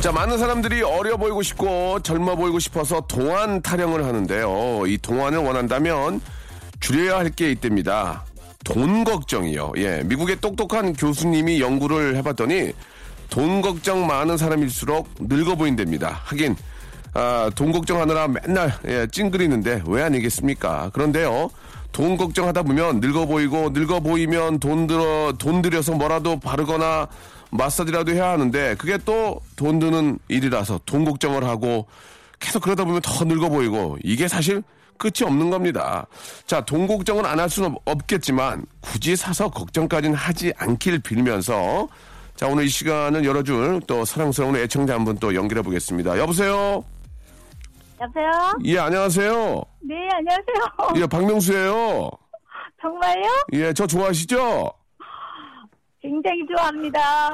자, 0.00 0.12
많은 0.12 0.38
사람들이 0.38 0.82
어려 0.82 1.16
보이고 1.18 1.42
싶고 1.42 2.00
젊어 2.00 2.34
보이고 2.34 2.58
싶어서 2.58 3.02
동안 3.02 3.60
타령을 3.60 4.04
하는데요. 4.06 4.86
이 4.86 4.96
동안을 4.98 5.38
원한다면 5.40 6.20
줄여야 6.80 7.18
할 7.18 7.30
게 7.30 7.50
있답니다. 7.52 8.24
돈 8.64 9.04
걱정이요. 9.04 9.72
예. 9.76 10.02
미국의 10.04 10.40
똑똑한 10.40 10.94
교수님이 10.94 11.60
연구를 11.60 12.16
해봤더니 12.16 12.72
돈 13.28 13.60
걱정 13.60 14.06
많은 14.06 14.36
사람일수록 14.38 15.08
늙어 15.20 15.54
보인답니다. 15.56 16.20
하긴, 16.24 16.56
아, 17.14 17.50
돈 17.54 17.70
걱정하느라 17.72 18.28
맨날 18.28 18.72
예, 18.86 19.06
찡그리는데 19.10 19.82
왜 19.86 20.02
아니겠습니까? 20.02 20.90
그런데요. 20.94 21.50
돈 21.92 22.16
걱정하다 22.16 22.62
보면 22.62 23.00
늙어 23.00 23.26
보이고 23.26 23.70
늙어 23.70 24.00
보이면 24.00 24.58
돈 24.60 24.86
들어 24.86 25.32
돈 25.38 25.60
들여서 25.62 25.92
뭐라도 25.94 26.38
바르거나 26.38 27.08
마사지라도 27.50 28.12
해야 28.12 28.30
하는데 28.30 28.74
그게 28.76 28.96
또 28.98 29.40
돈 29.56 29.78
드는 29.78 30.18
일이라서 30.28 30.80
돈 30.86 31.04
걱정을 31.04 31.44
하고 31.44 31.86
계속 32.38 32.62
그러다 32.62 32.84
보면 32.84 33.00
더 33.02 33.24
늙어 33.24 33.48
보이고 33.48 33.98
이게 34.02 34.28
사실 34.28 34.62
끝이 34.96 35.24
없는 35.26 35.50
겁니다. 35.50 36.06
자, 36.46 36.60
돈 36.64 36.86
걱정은 36.86 37.24
안 37.26 37.40
할 37.40 37.48
수는 37.50 37.74
없겠지만 37.86 38.64
굳이 38.80 39.16
사서 39.16 39.48
걱정까지는 39.50 40.14
하지 40.14 40.52
않길 40.58 41.00
빌면서 41.00 41.88
자, 42.36 42.46
오늘 42.46 42.64
이 42.64 42.68
시간을 42.68 43.24
열어줄 43.24 43.80
또 43.86 44.04
사랑스러운 44.04 44.56
애청자 44.56 44.94
한 44.94 45.04
분 45.04 45.16
또 45.18 45.34
연결해 45.34 45.62
보겠습니다. 45.62 46.18
여보세요? 46.18 46.84
여보세요? 48.00 48.30
예, 48.64 48.78
안녕하세요. 48.78 49.62
네, 49.82 49.94
안녕하세요. 50.12 51.02
예, 51.02 51.06
박명수예요. 51.06 52.10
정말요? 52.80 53.28
예, 53.52 53.72
저 53.74 53.86
좋아하시죠? 53.86 54.72
굉장히 56.00 56.38
좋아합니다. 56.56 57.28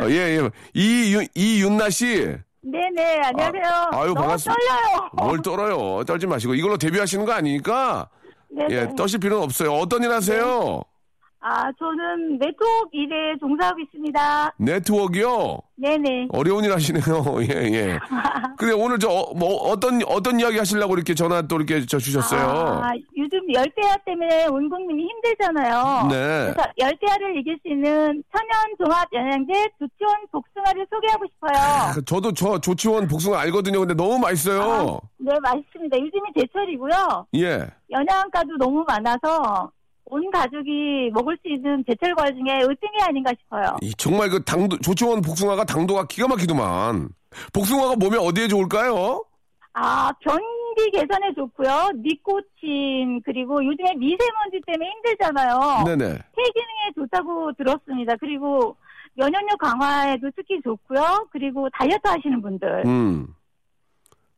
어, 0.00 0.06
예, 0.08 0.38
예. 0.38 0.50
이윤, 0.74 1.26
이윤나 1.34 1.90
씨. 1.90 2.36
네네, 2.62 3.20
안녕하세요. 3.24 3.88
아, 3.92 4.06
유 4.06 4.14
반갑습니다. 4.14 4.54
떨려요. 4.62 5.08
뭘 5.14 5.42
떨어요. 5.42 6.04
떨지 6.04 6.26
마시고. 6.28 6.54
이걸로 6.54 6.76
데뷔하시는 6.76 7.24
거 7.24 7.32
아니니까. 7.32 8.08
네네. 8.50 8.74
예, 8.74 8.88
떠실 8.96 9.18
필요는 9.18 9.42
없어요. 9.42 9.72
어떤 9.72 10.04
일 10.04 10.12
하세요? 10.12 10.80
아, 11.42 11.72
저는 11.78 12.38
네트워크 12.38 12.90
일에 12.92 13.34
종사하고 13.40 13.80
있습니다. 13.80 14.54
네트워크요? 14.58 15.58
네네. 15.76 16.28
어려운 16.32 16.64
일 16.64 16.72
하시네요. 16.72 17.02
예, 17.48 17.72
예. 17.72 17.98
근데 18.58 18.74
오늘 18.74 18.98
저, 18.98 19.08
어, 19.08 19.34
뭐, 19.34 19.48
어떤, 19.70 20.00
어떤 20.06 20.38
이야기 20.38 20.58
하시려고 20.58 20.94
이렇게 20.94 21.14
전화 21.14 21.40
또 21.40 21.56
이렇게 21.56 21.86
저 21.86 21.98
주셨어요? 21.98 22.82
아, 22.84 22.90
요즘 23.16 23.40
열대야 23.54 23.96
때문에 24.04 24.46
온 24.48 24.68
국민이 24.68 25.08
힘들잖아요. 25.08 26.08
네. 26.10 26.52
그래서 26.52 26.62
열대야를 26.78 27.38
이길 27.38 27.58
수 27.62 27.68
있는 27.68 28.22
천연 28.30 28.76
종합 28.78 29.08
영양제 29.10 29.52
두치원 29.78 30.16
복숭아를 30.30 30.86
소개하고 30.90 31.24
싶어요. 31.26 32.02
저도 32.04 32.32
저 32.34 32.60
조치원 32.60 33.08
복숭아 33.08 33.40
알거든요. 33.40 33.80
근데 33.80 33.94
너무 33.94 34.18
맛있어요. 34.18 35.00
네, 35.16 35.32
맛있습니다. 35.40 35.96
요즘이 35.98 36.22
제철이고요. 36.38 37.26
예. 37.36 37.66
영양가도 37.90 38.58
너무 38.58 38.84
많아서 38.86 39.70
온 40.10 40.30
가족이 40.30 41.10
먹을 41.14 41.36
수 41.40 41.48
있는 41.48 41.84
제철 41.88 42.14
과일 42.14 42.34
중에 42.34 42.58
으뜸이 42.62 43.00
아닌가 43.02 43.30
싶어요. 43.38 43.76
이 43.80 43.92
정말 43.94 44.28
그 44.28 44.42
당도, 44.44 44.76
조치원 44.78 45.22
복숭아가 45.22 45.64
당도가 45.64 46.06
기가 46.06 46.26
막히더만. 46.28 47.08
복숭아가 47.52 47.94
몸에 47.96 48.18
어디에 48.18 48.48
좋을까요? 48.48 49.24
아, 49.72 50.10
변비 50.20 50.90
개선에 50.92 51.32
좋고요. 51.36 51.90
니코틴 52.02 53.22
그리고 53.24 53.64
요즘에 53.64 53.94
미세먼지 53.94 54.60
때문에 54.66 54.90
힘들잖아요. 54.90 55.84
네네. 55.86 56.04
폐 56.06 56.42
기능에 56.42 56.90
좋다고 56.96 57.52
들었습니다. 57.52 58.14
그리고 58.18 58.76
면역력 59.14 59.58
강화에도 59.58 60.28
특히 60.34 60.60
좋고요. 60.62 61.28
그리고 61.30 61.68
다이어트 61.70 62.00
하시는 62.04 62.42
분들. 62.42 62.82
음. 62.86 63.28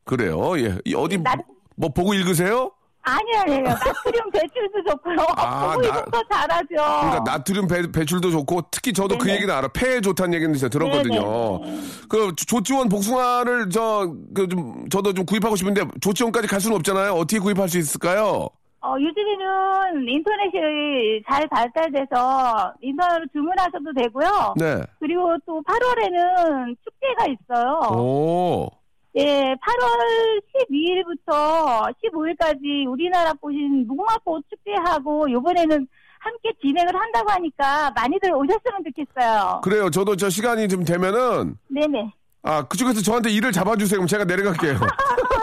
그래요. 0.03 0.59
예. 0.59 0.77
이 0.85 0.93
어디 0.93 1.17
나- 1.17 1.35
뭐 1.75 1.89
보고 1.89 2.13
읽으세요? 2.13 2.71
아니요, 3.05 3.39
아니요. 3.41 3.63
나트륨 3.63 4.31
배출도 4.31 4.83
좋고요. 4.89 5.17
아, 5.35 5.75
이런 5.83 6.05
거 6.05 6.23
잘하죠. 6.31 6.67
그러니까 6.69 7.19
나트륨 7.25 7.67
배, 7.67 8.05
출도 8.05 8.31
좋고 8.31 8.61
특히 8.71 8.93
저도 8.93 9.17
그 9.17 9.25
네네. 9.25 9.35
얘기는 9.35 9.53
알아. 9.53 9.67
폐에 9.69 9.99
좋다는 10.01 10.33
얘기는 10.35 10.53
제가 10.55 10.69
들었거든요. 10.69 11.59
네네. 11.61 11.79
그 12.09 12.33
조치원 12.35 12.89
복숭아를 12.89 13.69
저 13.69 14.07
그 14.33 14.47
좀 14.47 14.87
저도 14.89 15.13
좀 15.13 15.25
구입하고 15.25 15.55
싶은데 15.55 15.83
조치원까지 16.01 16.47
갈 16.47 16.61
수는 16.61 16.77
없잖아요. 16.77 17.13
어떻게 17.13 17.39
구입할 17.39 17.67
수 17.69 17.77
있을까요? 17.77 18.47
어, 18.81 18.95
요즘에는 18.99 20.07
인터넷이 20.09 21.21
잘 21.29 21.47
발달돼서 21.47 22.73
인터넷으로 22.81 23.25
주문하셔도 23.31 23.93
되고요. 23.95 24.53
네. 24.57 24.81
그리고 24.99 25.35
또 25.45 25.61
8월에는 25.63 26.75
축제가 26.83 27.25
있어요. 27.27 27.97
오. 27.97 28.69
예, 29.15 29.55
8월 29.55 30.41
12일부터 30.69 31.93
15일까지 32.03 32.87
우리나라 32.87 33.31
꽃인 33.33 33.85
무궁화꽃 33.87 34.43
축제하고 34.49 35.29
요번에는 35.31 35.87
함께 36.19 36.51
진행을 36.61 36.95
한다고 36.95 37.29
하니까 37.31 37.91
많이들 37.91 38.33
오셨으면 38.33 38.83
좋겠어요. 38.85 39.61
그래요. 39.63 39.89
저도 39.89 40.15
저 40.15 40.29
시간이 40.29 40.67
좀 40.67 40.83
되면은 40.83 41.57
네네. 41.67 42.11
아 42.43 42.67
그쪽에서 42.67 43.01
저한테 43.01 43.29
일을 43.29 43.51
잡아주세요. 43.51 43.99
그럼 43.99 44.07
제가 44.07 44.23
내려갈게요. 44.25 44.79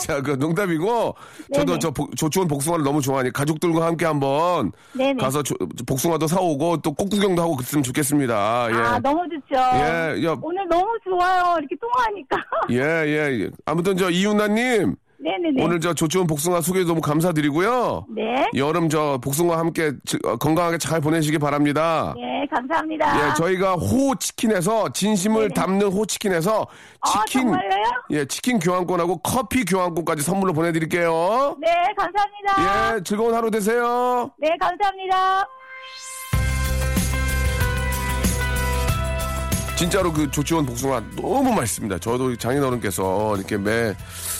자, 0.00 0.20
그 0.20 0.32
농담이고 0.32 1.14
저도 1.54 1.64
네네. 1.66 1.78
저 1.78 1.90
복- 1.90 2.14
조치원 2.16 2.48
복숭아를 2.48 2.84
너무 2.84 3.00
좋아하니 3.00 3.32
가족들과 3.32 3.86
함께 3.86 4.04
한번 4.06 4.72
네네. 4.94 5.20
가서 5.22 5.42
조- 5.42 5.54
복숭아도 5.86 6.26
사오고 6.26 6.78
또 6.78 6.92
꽃구경도 6.92 7.40
하고 7.42 7.56
그랬으면 7.56 7.82
좋겠습니다. 7.82 8.68
예. 8.70 8.74
아, 8.74 8.98
너무 8.98 9.22
좋죠. 9.28 9.60
예, 9.74 10.24
야. 10.24 10.36
오늘 10.40 10.66
너무 10.68 10.86
좋아요. 11.04 11.56
이렇게 11.58 11.76
통화하니까. 11.80 12.36
예, 12.70 13.08
예, 13.08 13.40
예. 13.44 13.50
아무튼 13.64 13.96
저 13.96 14.10
이윤나님 14.10 14.96
네네네. 15.18 15.62
오늘 15.64 15.80
저 15.80 15.94
조치원 15.94 16.26
복숭아 16.26 16.60
소개 16.60 16.84
너무 16.84 17.00
감사드리고요. 17.00 18.06
네. 18.14 18.22
여름 18.54 18.88
저 18.88 19.18
복숭아 19.22 19.58
함께 19.58 19.92
지- 20.04 20.18
어, 20.24 20.36
건강하게 20.36 20.78
잘 20.78 21.00
보내시기 21.00 21.38
바랍니다. 21.38 22.14
네, 22.16 22.46
감사합니다. 22.50 23.30
예, 23.30 23.34
저희가 23.34 23.74
호치킨에서 23.74 24.92
진심을. 24.92 25.50
담는 25.50 25.88
호치킨에서 25.88 26.66
아, 27.00 27.24
치킨 27.24 27.42
정말요? 27.48 27.82
예, 28.10 28.24
치킨 28.26 28.58
교환권하고 28.58 29.18
커피 29.18 29.64
교환권까지 29.64 30.22
선물로 30.22 30.52
보내드릴게요. 30.52 31.56
네, 31.60 31.66
감사합니다. 31.96 32.96
예, 32.96 33.02
즐거운 33.02 33.34
하루 33.34 33.50
되세요. 33.50 34.30
네, 34.38 34.50
감사합니다. 34.60 35.46
진짜로 39.76 40.10
그 40.12 40.30
조치원 40.30 40.64
복숭아 40.64 41.02
너무 41.16 41.52
맛있습니다. 41.52 41.98
저도 41.98 42.34
장인어른께서 42.36 43.36
이렇게 43.36 43.58
매, 43.58 43.94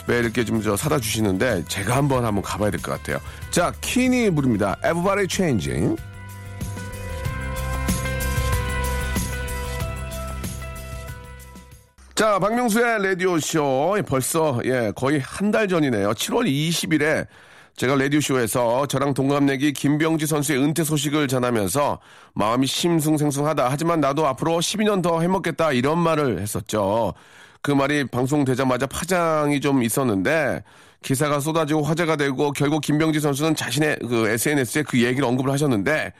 매 0.06 0.18
이렇게 0.18 0.44
좀 0.44 0.62
저 0.62 0.74
사다 0.76 0.98
주시는데 0.98 1.64
제가 1.68 1.94
한번 1.94 2.24
한번 2.24 2.42
가봐야 2.42 2.70
될 2.70 2.80
것 2.80 2.92
같아요. 2.92 3.18
자, 3.50 3.70
키니 3.82 4.30
부릅니다. 4.30 4.76
Everybody 4.82 5.26
Changing. 5.28 5.96
자, 12.14 12.38
박명수의 12.38 13.02
라디오쇼. 13.02 13.98
벌써, 14.08 14.58
예, 14.64 14.90
거의 14.96 15.20
한 15.20 15.50
달 15.50 15.68
전이네요. 15.68 16.12
7월 16.12 16.46
20일에 16.46 17.26
제가 17.76 17.94
라디오쇼에서 17.94 18.86
저랑 18.86 19.12
동갑내기 19.12 19.74
김병지 19.74 20.26
선수의 20.26 20.58
은퇴 20.62 20.82
소식을 20.82 21.28
전하면서 21.28 21.98
마음이 22.32 22.66
심숭생숭하다. 22.66 23.68
하지만 23.68 24.00
나도 24.00 24.26
앞으로 24.26 24.58
12년 24.58 25.02
더 25.02 25.20
해먹겠다. 25.20 25.72
이런 25.72 25.98
말을 25.98 26.40
했었죠. 26.40 27.12
그 27.60 27.70
말이 27.72 28.06
방송되자마자 28.06 28.86
파장이 28.86 29.60
좀 29.60 29.82
있었는데 29.82 30.64
기사가 31.02 31.38
쏟아지고 31.38 31.82
화제가 31.82 32.16
되고 32.16 32.50
결국 32.52 32.80
김병지 32.80 33.20
선수는 33.20 33.54
자신의 33.54 33.98
그 34.08 34.26
SNS에 34.26 34.82
그 34.82 35.02
얘기를 35.02 35.24
언급을 35.28 35.52
하셨는데 35.52 36.14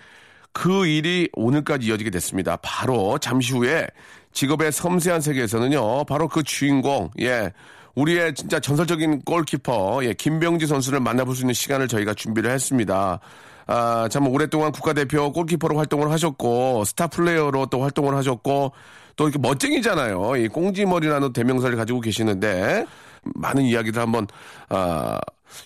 그 0.52 0.86
일이 0.86 1.30
오늘까지 1.32 1.86
이어지게 1.86 2.10
됐습니다. 2.10 2.56
바로 2.56 3.16
잠시 3.18 3.54
후에 3.54 3.86
직업의 4.32 4.72
섬세한 4.72 5.22
세계에서는요, 5.22 6.04
바로 6.04 6.28
그 6.28 6.42
주인공, 6.42 7.10
예, 7.20 7.50
우리의 7.96 8.34
진짜 8.34 8.60
전설적인 8.60 9.22
골키퍼, 9.22 10.00
예, 10.04 10.12
김병지 10.12 10.66
선수를 10.66 11.00
만나볼 11.00 11.34
수 11.34 11.42
있는 11.42 11.54
시간을 11.54 11.88
저희가 11.88 12.14
준비를 12.14 12.50
했습니다. 12.50 13.18
아, 13.66 14.08
참 14.10 14.28
오랫동안 14.28 14.70
국가대표 14.70 15.32
골키퍼로 15.32 15.76
활동을 15.76 16.10
하셨고, 16.12 16.84
스타 16.84 17.08
플레이어로 17.08 17.66
또 17.66 17.82
활동을 17.82 18.14
하셨고, 18.14 18.72
또 19.16 19.24
이렇게 19.24 19.38
멋쟁이잖아요. 19.38 20.36
이 20.36 20.48
꽁지머리라는 20.48 21.32
대명사를 21.32 21.74
가지고 21.76 22.00
계시는데, 22.00 22.86
많은 23.34 23.64
이야기를 23.64 24.00
한번, 24.00 24.26
아, 24.68 25.18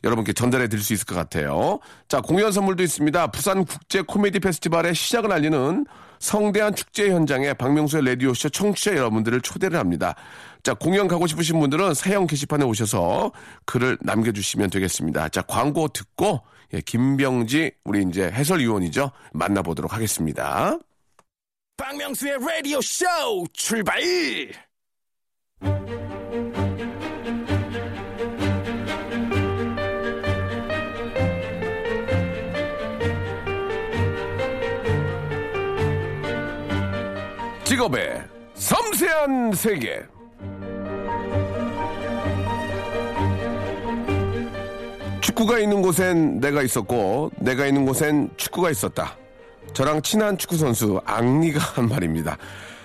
여러분께 0.04 0.32
전달해 0.32 0.68
드릴 0.68 0.82
수 0.84 0.92
있을 0.92 1.06
것 1.06 1.14
같아요. 1.14 1.80
자, 2.08 2.20
공연 2.20 2.52
선물도 2.52 2.82
있습니다. 2.82 3.26
부산 3.28 3.64
국제 3.64 4.02
코미디 4.02 4.38
페스티벌의 4.40 4.94
시작을 4.94 5.32
알리는 5.32 5.84
성대한 6.20 6.74
축제 6.74 7.10
현장에 7.10 7.54
박명수의 7.54 8.04
라디오쇼 8.04 8.50
청취자 8.50 8.94
여러분들을 8.94 9.40
초대를 9.40 9.78
합니다. 9.78 10.14
자, 10.62 10.74
공연 10.74 11.08
가고 11.08 11.26
싶으신 11.26 11.58
분들은 11.58 11.94
사형 11.94 12.26
게시판에 12.26 12.64
오셔서 12.64 13.32
글을 13.64 13.98
남겨주시면 14.02 14.70
되겠습니다. 14.70 15.28
자, 15.30 15.42
광고 15.42 15.88
듣고, 15.88 16.40
예, 16.74 16.80
김병지, 16.80 17.72
우리 17.84 18.02
이제 18.02 18.30
해설위원이죠. 18.30 19.10
만나보도록 19.32 19.94
하겠습니다. 19.94 20.78
박명수의 21.76 22.38
라디오 22.46 22.80
쇼 22.82 23.06
출발! 23.54 24.00
직업의 37.64 38.24
섬세한 38.54 39.52
세계. 39.52 40.19
축구가 45.40 45.58
있는 45.58 45.80
곳엔 45.80 46.40
내가 46.40 46.62
있었고, 46.62 47.30
내가 47.38 47.66
있는 47.66 47.86
곳엔 47.86 48.30
축구가 48.36 48.70
있었다. 48.70 49.16
저랑 49.72 50.02
친한 50.02 50.36
축구 50.36 50.56
선수 50.56 51.00
앙리가 51.06 51.58
한 51.60 51.88
말입니다. 51.88 52.36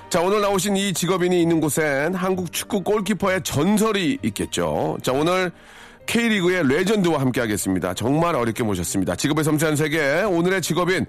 자, 0.10 0.22
오늘 0.22 0.40
나오신 0.40 0.78
이 0.78 0.94
직업인이 0.94 1.42
있는 1.42 1.60
곳엔 1.60 2.14
한국 2.14 2.54
축구 2.54 2.82
골키퍼의 2.82 3.42
전설이 3.44 4.20
있겠죠. 4.24 4.98
자, 5.02 5.12
오늘 5.12 5.52
K리그의 6.06 6.68
레전드와 6.68 7.20
함께 7.20 7.42
하겠습니다. 7.42 7.94
정말 7.94 8.36
어렵게 8.36 8.64
모셨습니다. 8.64 9.16
직업의 9.16 9.44
섬세한 9.44 9.76
세계, 9.76 10.22
오늘의 10.22 10.62
직업인 10.62 11.06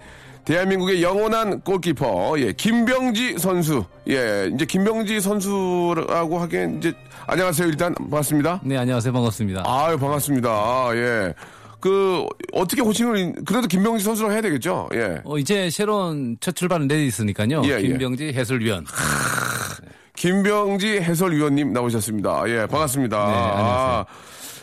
대한민국의 0.47 1.03
영원한 1.03 1.61
골키퍼, 1.61 2.37
예, 2.39 2.53
김병지 2.53 3.37
선수. 3.39 3.85
예, 4.09 4.49
이제 4.55 4.65
김병지 4.65 5.21
선수라고 5.21 6.39
하기엔 6.39 6.79
이제, 6.79 6.95
안녕하세요. 7.27 7.67
일단, 7.67 7.93
반갑습니다. 7.95 8.61
네, 8.63 8.77
안녕하세요. 8.77 9.13
반갑습니다. 9.13 9.65
아유, 9.67 9.99
반갑습니다. 9.99 10.49
아, 10.49 10.93
예. 10.95 11.35
그, 11.81 12.25
어떻게 12.53 12.81
호칭을, 12.81 13.35
그래도 13.45 13.67
김병지 13.67 14.05
선수로 14.05 14.31
해야 14.31 14.41
되겠죠? 14.41 14.89
예. 14.95 15.21
어, 15.25 15.37
이제 15.37 15.69
새로운 15.69 16.37
첫 16.41 16.55
출발은 16.55 16.87
내있으니까요. 16.87 17.63
예, 17.65 17.71
예. 17.81 17.83
김병지 17.83 18.33
해설위원. 18.33 18.87
김병지 20.15 21.01
해설위원님 21.01 21.73
나오셨습니다. 21.73 22.45
예, 22.47 22.67
반갑습니다. 22.67 23.17
네, 23.17 23.33
안녕하세요. 23.33 23.67
아, 23.69 24.07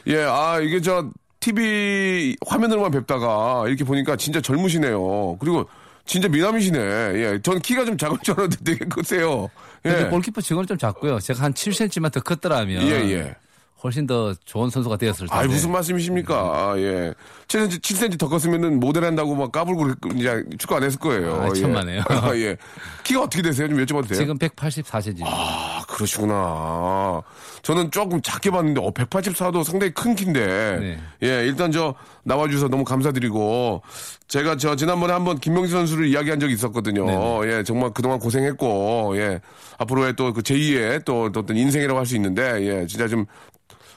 예, 0.07 0.23
아, 0.23 0.59
이게 0.61 0.79
저, 0.79 1.09
TV 1.43 2.37
화면으로만 2.47 2.91
뵙다가 2.91 3.65
이렇게 3.67 3.83
보니까 3.83 4.15
진짜 4.15 4.39
젊으시네요. 4.39 5.37
그리고 5.39 5.67
진짜 6.05 6.29
미남이시네. 6.29 6.79
예, 6.79 7.39
전 7.43 7.59
키가 7.59 7.83
좀 7.83 7.97
작은 7.97 8.17
줄 8.23 8.33
알았는데 8.33 8.63
되게 8.63 8.85
크세요. 8.85 9.49
근데 9.81 10.05
예, 10.05 10.09
골키퍼 10.09 10.39
직원은 10.39 10.67
좀 10.67 10.77
작고요. 10.77 11.19
제가 11.19 11.43
한 11.43 11.53
7cm만 11.53 12.13
더 12.13 12.21
컸더라면 12.21 12.83
예, 12.83 13.11
예. 13.11 13.35
훨씬 13.83 14.07
더 14.07 14.33
좋은 14.45 14.69
선수가 14.69 14.95
되었을 14.95 15.27
텐데. 15.27 15.43
아 15.43 15.45
무슨 15.45 15.71
말씀이십니까? 15.73 16.33
아, 16.35 16.75
예. 16.77 17.13
7cm, 17.49 17.81
7cm 17.81 18.17
더 18.19 18.29
컸으면은 18.29 18.79
모델 18.79 19.03
한다고 19.03 19.35
막 19.35 19.51
까불고 19.51 19.89
이제 20.15 20.45
축구 20.57 20.77
안 20.77 20.83
했을 20.83 20.97
거예요. 20.97 21.41
아, 21.41 21.49
예. 21.53 21.59
천만에요. 21.59 22.03
아, 22.07 22.31
예. 22.39 22.55
키가 23.03 23.23
어떻게 23.23 23.41
되세요? 23.41 23.67
좀 23.67 23.77
여쭤봐도 23.79 24.07
돼요? 24.07 24.19
지금 24.19 24.37
184cm. 24.37 25.23
아, 25.25 25.72
그러시구나. 25.93 27.21
저는 27.61 27.91
조금 27.91 28.21
작게 28.21 28.49
봤는데, 28.49 28.81
어, 28.81 28.91
184도 28.91 29.63
상당히 29.63 29.93
큰 29.93 30.15
키인데. 30.15 30.79
네. 30.79 30.99
예, 31.21 31.45
일단 31.45 31.71
저, 31.71 31.93
나와주셔서 32.23 32.67
너무 32.67 32.83
감사드리고. 32.83 33.81
제가 34.27 34.57
저, 34.57 34.75
지난번에 34.75 35.13
한번 35.13 35.39
김명지 35.39 35.71
선수를 35.71 36.07
이야기한 36.07 36.39
적이 36.39 36.53
있었거든요. 36.55 37.05
네, 37.05 37.51
예, 37.59 37.63
정말 37.63 37.91
그동안 37.93 38.17
고생했고, 38.19 39.13
예. 39.17 39.39
앞으로의 39.77 40.15
또 40.15 40.33
그 40.33 40.41
제2의 40.41 41.05
또, 41.05 41.31
또 41.31 41.41
어떤 41.41 41.55
인생이라고 41.57 41.97
할 41.99 42.05
수 42.05 42.15
있는데, 42.15 42.41
예, 42.65 42.87
진짜 42.87 43.07
좀, 43.07 43.25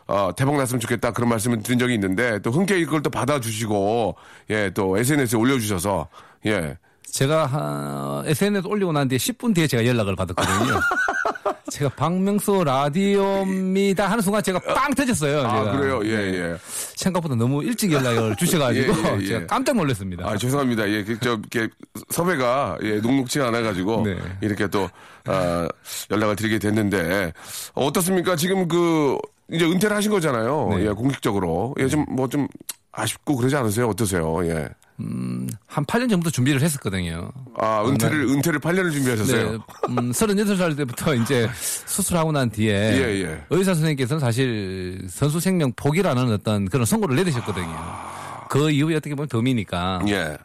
어, 0.06 0.30
대박 0.36 0.56
났으면 0.56 0.78
좋겠다 0.80 1.12
그런 1.12 1.28
말씀을 1.30 1.62
드린 1.62 1.78
적이 1.78 1.94
있는데, 1.94 2.38
또 2.40 2.50
흔쾌히 2.50 2.84
그걸 2.84 3.02
또 3.02 3.08
받아주시고, 3.10 4.16
예, 4.50 4.70
또 4.74 4.96
SNS에 4.98 5.38
올려주셔서, 5.38 6.08
예. 6.46 6.76
제가 7.10 7.46
한 7.46 8.26
SNS 8.28 8.68
올리고 8.68 8.92
난 8.92 9.08
뒤에 9.08 9.16
10분 9.16 9.54
뒤에 9.54 9.66
제가 9.66 9.86
연락을 9.86 10.14
받았거든요. 10.14 10.78
제가 11.70 11.90
박명수 11.96 12.64
라디오입니다 12.64 14.06
하는 14.10 14.22
순간 14.22 14.42
제가 14.42 14.58
빵 14.60 14.94
터졌어요. 14.94 15.40
아, 15.46 15.64
제가. 15.64 15.76
그래요? 15.76 16.00
예, 16.04 16.16
네. 16.16 16.38
예. 16.38 16.56
생각보다 16.94 17.34
너무 17.34 17.62
일찍 17.62 17.92
연락을 17.92 18.36
주셔가지고 18.36 18.92
예, 19.08 19.16
예, 19.16 19.20
예. 19.20 19.26
제가 19.26 19.46
깜짝 19.46 19.76
놀랐습니다. 19.76 20.28
아, 20.28 20.36
죄송합니다. 20.36 20.88
예, 20.88 21.04
그, 21.04 21.18
저, 21.20 21.32
이렇게, 21.32 21.68
섭외가, 22.10 22.78
예, 22.82 22.96
녹록치가 22.96 23.48
않아가지고, 23.48 24.02
네. 24.04 24.16
이렇게 24.40 24.66
또, 24.68 24.88
아, 25.24 25.68
연락을 26.10 26.36
드리게 26.36 26.58
됐는데, 26.58 27.32
어떻습니까? 27.74 28.36
지금 28.36 28.68
그, 28.68 29.18
이제 29.52 29.64
은퇴를 29.64 29.94
하신 29.96 30.10
거잖아요. 30.10 30.68
네. 30.76 30.86
예, 30.86 30.90
공식적으로. 30.90 31.74
예, 31.78 31.88
좀, 31.88 32.04
뭐 32.08 32.28
좀, 32.28 32.46
아쉽고 32.92 33.36
그러지 33.36 33.54
않으세요? 33.56 33.88
어떠세요? 33.88 34.46
예. 34.46 34.68
한 34.98 35.84
8년 35.84 36.08
전부터 36.08 36.30
준비를 36.30 36.62
했었거든요. 36.62 37.30
아, 37.58 37.84
은퇴를, 37.86 38.22
은퇴를 38.22 38.60
8년을 38.60 38.92
준비하셨어요? 38.92 39.52
네, 39.52 39.58
음, 39.90 40.10
38살 40.10 40.76
때부터 40.76 41.14
이제 41.14 41.48
수술하고 41.86 42.32
난 42.32 42.50
뒤에 42.50 42.72
예, 42.72 43.22
예. 43.24 43.44
의사 43.50 43.74
선생님께서는 43.74 44.20
사실 44.20 45.06
선수 45.08 45.38
생명 45.40 45.72
포기라는 45.76 46.32
어떤 46.32 46.66
그런 46.68 46.86
선고를 46.86 47.16
내리셨거든요. 47.16 47.76
그 48.48 48.70
이후에 48.70 48.96
어떻게 48.96 49.14
보면 49.14 49.28
덤이니까 49.28 50.02
예. 50.08 50.36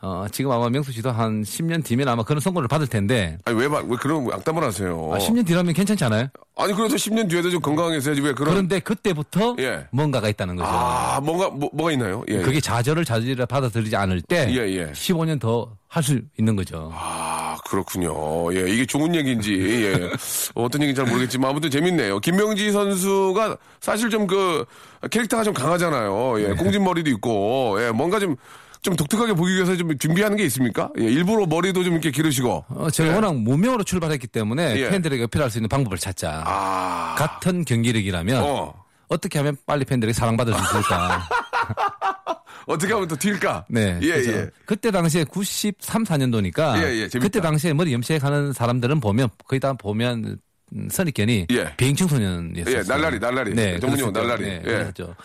어, 0.00 0.26
지금 0.30 0.52
아마 0.52 0.68
명수 0.68 0.92
씨도 0.92 1.10
한 1.10 1.42
10년 1.42 1.84
뒤면 1.84 2.06
아마 2.06 2.22
그런 2.22 2.38
선고를 2.40 2.68
받을 2.68 2.86
텐데 2.86 3.36
아니, 3.44 3.58
왜, 3.58 3.66
막- 3.66 3.84
왜 3.90 3.96
그런 3.96 4.32
악담을 4.32 4.62
하세요? 4.62 5.10
아, 5.12 5.18
10년 5.18 5.44
뒤라면 5.44 5.74
괜찮지 5.74 6.04
않아요? 6.04 6.28
아니, 6.56 6.72
그래도 6.72 6.94
10년 6.94 7.28
뒤에도 7.28 7.50
좀 7.50 7.60
건강하겠어야지. 7.60 8.20
왜 8.20 8.32
그런. 8.32 8.50
그런데 8.54 8.78
그때부터 8.80 9.56
예. 9.58 9.86
뭔가가 9.90 10.28
있다는 10.28 10.54
거죠. 10.56 10.68
아, 10.70 11.20
뭔가, 11.22 11.48
뭐, 11.50 11.68
뭐가 11.72 11.90
있나요? 11.92 12.22
예. 12.28 12.38
그게 12.42 12.60
좌절을 12.60 13.04
좌절을 13.04 13.46
받아들이지 13.46 13.96
않을 13.96 14.22
때 14.22 14.48
예, 14.50 14.68
예. 14.68 14.92
15년 14.92 15.40
더 15.40 15.76
할 15.90 16.02
수 16.02 16.20
있는 16.38 16.54
거죠. 16.54 16.90
아, 16.94 17.56
그렇군요. 17.68 18.12
예, 18.54 18.68
이게 18.70 18.84
좋은 18.84 19.14
얘기인지, 19.14 19.54
예. 19.86 20.10
어떤 20.54 20.82
얘기인지 20.82 21.00
잘 21.00 21.10
모르겠지만, 21.10 21.50
아무튼 21.50 21.70
재밌네요. 21.70 22.20
김명지 22.20 22.70
선수가 22.72 23.56
사실 23.80 24.10
좀 24.10 24.26
그, 24.26 24.64
캐릭터가 25.10 25.42
좀 25.44 25.54
강하잖아요. 25.54 26.34
네. 26.36 26.44
예, 26.50 26.54
꽁진머리도 26.54 27.08
있고, 27.10 27.78
예, 27.80 27.90
뭔가 27.90 28.20
좀, 28.20 28.36
좀 28.82 28.96
독특하게 28.96 29.34
보기 29.34 29.54
위해서 29.54 29.76
좀 29.76 29.96
준비하는 29.98 30.36
게 30.36 30.44
있습니까? 30.44 30.90
예, 30.98 31.04
일부러 31.04 31.46
머리도 31.46 31.84
좀 31.84 31.94
이렇게 31.94 32.10
기르시고. 32.10 32.64
어, 32.68 32.90
제가 32.90 33.10
예. 33.10 33.14
워낙 33.14 33.34
무명으로 33.36 33.84
출발했기 33.84 34.26
때문에 34.28 34.76
예. 34.76 34.88
팬들에게 34.90 35.24
어필할 35.24 35.50
수 35.50 35.58
있는 35.58 35.68
방법을 35.68 35.98
찾자. 35.98 36.42
아, 36.46 37.14
같은 37.16 37.64
경기력이라면 37.64 38.42
어. 38.42 38.74
어떻게 39.08 39.38
하면 39.38 39.56
빨리 39.66 39.84
팬들에게 39.84 40.12
사랑받을 40.12 40.54
수 40.54 40.60
있을까? 40.60 41.28
어떻게 42.66 42.92
하면 42.92 43.08
또 43.08 43.16
튈까? 43.16 43.64
네. 43.68 43.98
예, 44.02 44.08
그래서 44.12 44.32
예. 44.32 44.50
그때 44.66 44.90
당시에 44.90 45.24
93, 45.24 46.04
4년도니까 46.04 46.76
예, 46.82 46.82
예, 46.96 47.08
재밌다. 47.08 47.18
그때 47.18 47.40
당시에 47.40 47.72
머리 47.72 47.92
염색하는 47.94 48.52
사람들은 48.52 49.00
보면 49.00 49.30
거의 49.46 49.58
다 49.58 49.72
보면 49.72 50.38
음, 50.74 50.88
선입견이 50.90 51.46
예. 51.50 51.72
비행청 51.78 52.08
소년이었어요. 52.08 52.76
예, 52.76 52.82
날라리, 52.82 53.18
날라리. 53.18 53.54
네, 53.54 53.78
그랬었죠. 53.78 54.10
날라리. 54.10 54.44
네, 54.44 54.56
예. 54.56 54.60
그랬었죠. 54.60 55.16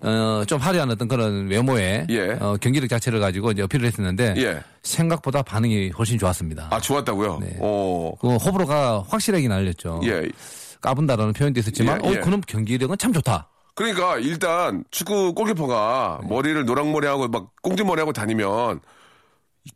어, 0.00 0.44
좀 0.46 0.58
화려한 0.60 0.90
어떤 0.90 1.08
그런 1.08 1.48
외모에 1.48 2.06
예. 2.10 2.30
어, 2.40 2.56
경기력 2.60 2.88
자체를 2.88 3.20
가지고 3.20 3.52
이제 3.52 3.62
어필을 3.62 3.86
했었는데 3.86 4.34
예. 4.38 4.62
생각보다 4.82 5.42
반응이 5.42 5.90
훨씬 5.90 6.18
좋았습니다. 6.18 6.68
아, 6.70 6.80
좋았다고요? 6.80 7.38
네. 7.40 7.56
어. 7.60 8.12
그 8.20 8.36
호불호가 8.36 9.04
확실하게 9.08 9.48
날렸죠. 9.48 10.00
예. 10.04 10.28
까분다라는 10.80 11.32
표현도 11.32 11.60
있었지만 11.60 12.04
예, 12.04 12.10
예. 12.10 12.18
어 12.18 12.20
그럼 12.20 12.40
경기력은 12.46 12.98
참 12.98 13.12
좋다. 13.12 13.48
그러니까 13.74 14.18
일단 14.18 14.84
축구 14.90 15.34
골키퍼가 15.34 16.20
머리를 16.28 16.64
노랑머리하고 16.64 17.28
막 17.28 17.50
꽁지머리하고 17.62 18.12
다니면 18.12 18.80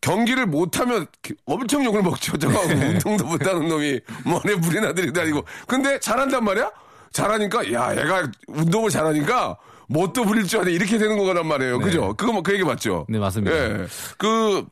경기를 0.01 0.47
못하면 0.47 1.07
엄청 1.47 1.85
욕을 1.85 2.03
먹죠. 2.03 2.39
저거 2.39 2.61
운동도 2.61 3.25
못하는 3.27 3.69
놈이 3.69 4.01
머리에 4.25 4.57
물이 4.57 4.81
나 4.81 4.93
들이 4.93 5.13
다니고. 5.13 5.45
근데 5.67 5.99
잘한단 5.99 6.45
말이야? 6.45 6.71
잘하니까 7.13 7.73
야 7.73 7.93
얘가 7.93 8.31
운동을 8.47 8.91
잘하니까 8.91 9.57
뭣도 9.91 10.25
부릴 10.25 10.45
줄 10.47 10.61
아네 10.61 10.71
이렇게 10.73 10.99
되는 10.99 11.19
거란 11.19 11.47
말이에요. 11.47 11.79
네. 11.79 11.85
그죠? 11.85 12.15
그거 12.17 12.33
뭐그 12.33 12.53
얘기 12.53 12.63
맞죠? 12.65 13.07
네, 13.09 13.19
맞습니다. 13.19 13.55
예. 13.57 13.87
그 14.17 14.65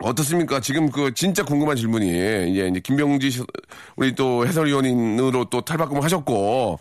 어떻습니까? 0.00 0.60
지금 0.60 0.90
그 0.90 1.12
진짜 1.14 1.44
궁금한 1.44 1.76
질문이 1.76 2.06
이제 2.50 2.68
이제 2.70 2.80
김병지 2.82 3.30
시- 3.30 3.44
우리 3.96 4.14
또 4.14 4.46
해설위원으로 4.46 5.44
또 5.46 5.60
탈바꿈을 5.60 6.02
하셨고 6.02 6.78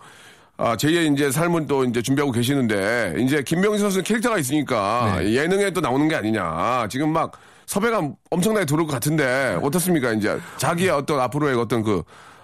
아, 0.57 0.75
제2의 0.75 1.13
이제 1.13 1.29
삶은 1.31 1.67
또 1.67 1.83
이제 1.85 2.01
준비하고 2.01 2.31
계시는데 2.31 3.15
이제 3.19 3.43
김병지 3.43 3.79
선수는 3.79 4.03
캐릭터가 4.03 4.37
있으니까 4.39 5.17
네. 5.19 5.33
예능에 5.33 5.69
또 5.71 5.79
나오는 5.79 6.07
게 6.07 6.15
아니냐. 6.15 6.87
지금 6.89 7.13
막 7.13 7.33
섭외가 7.65 8.01
엄청나게 8.31 8.65
들어올 8.65 8.87
것 8.87 8.93
같은데 8.93 9.57
어떻습니까? 9.61 10.11
이제 10.13 10.37
자기의 10.57 10.89
어떤 10.89 11.19
앞으로의 11.19 11.55
어떤 11.55 11.83
그 11.83 12.01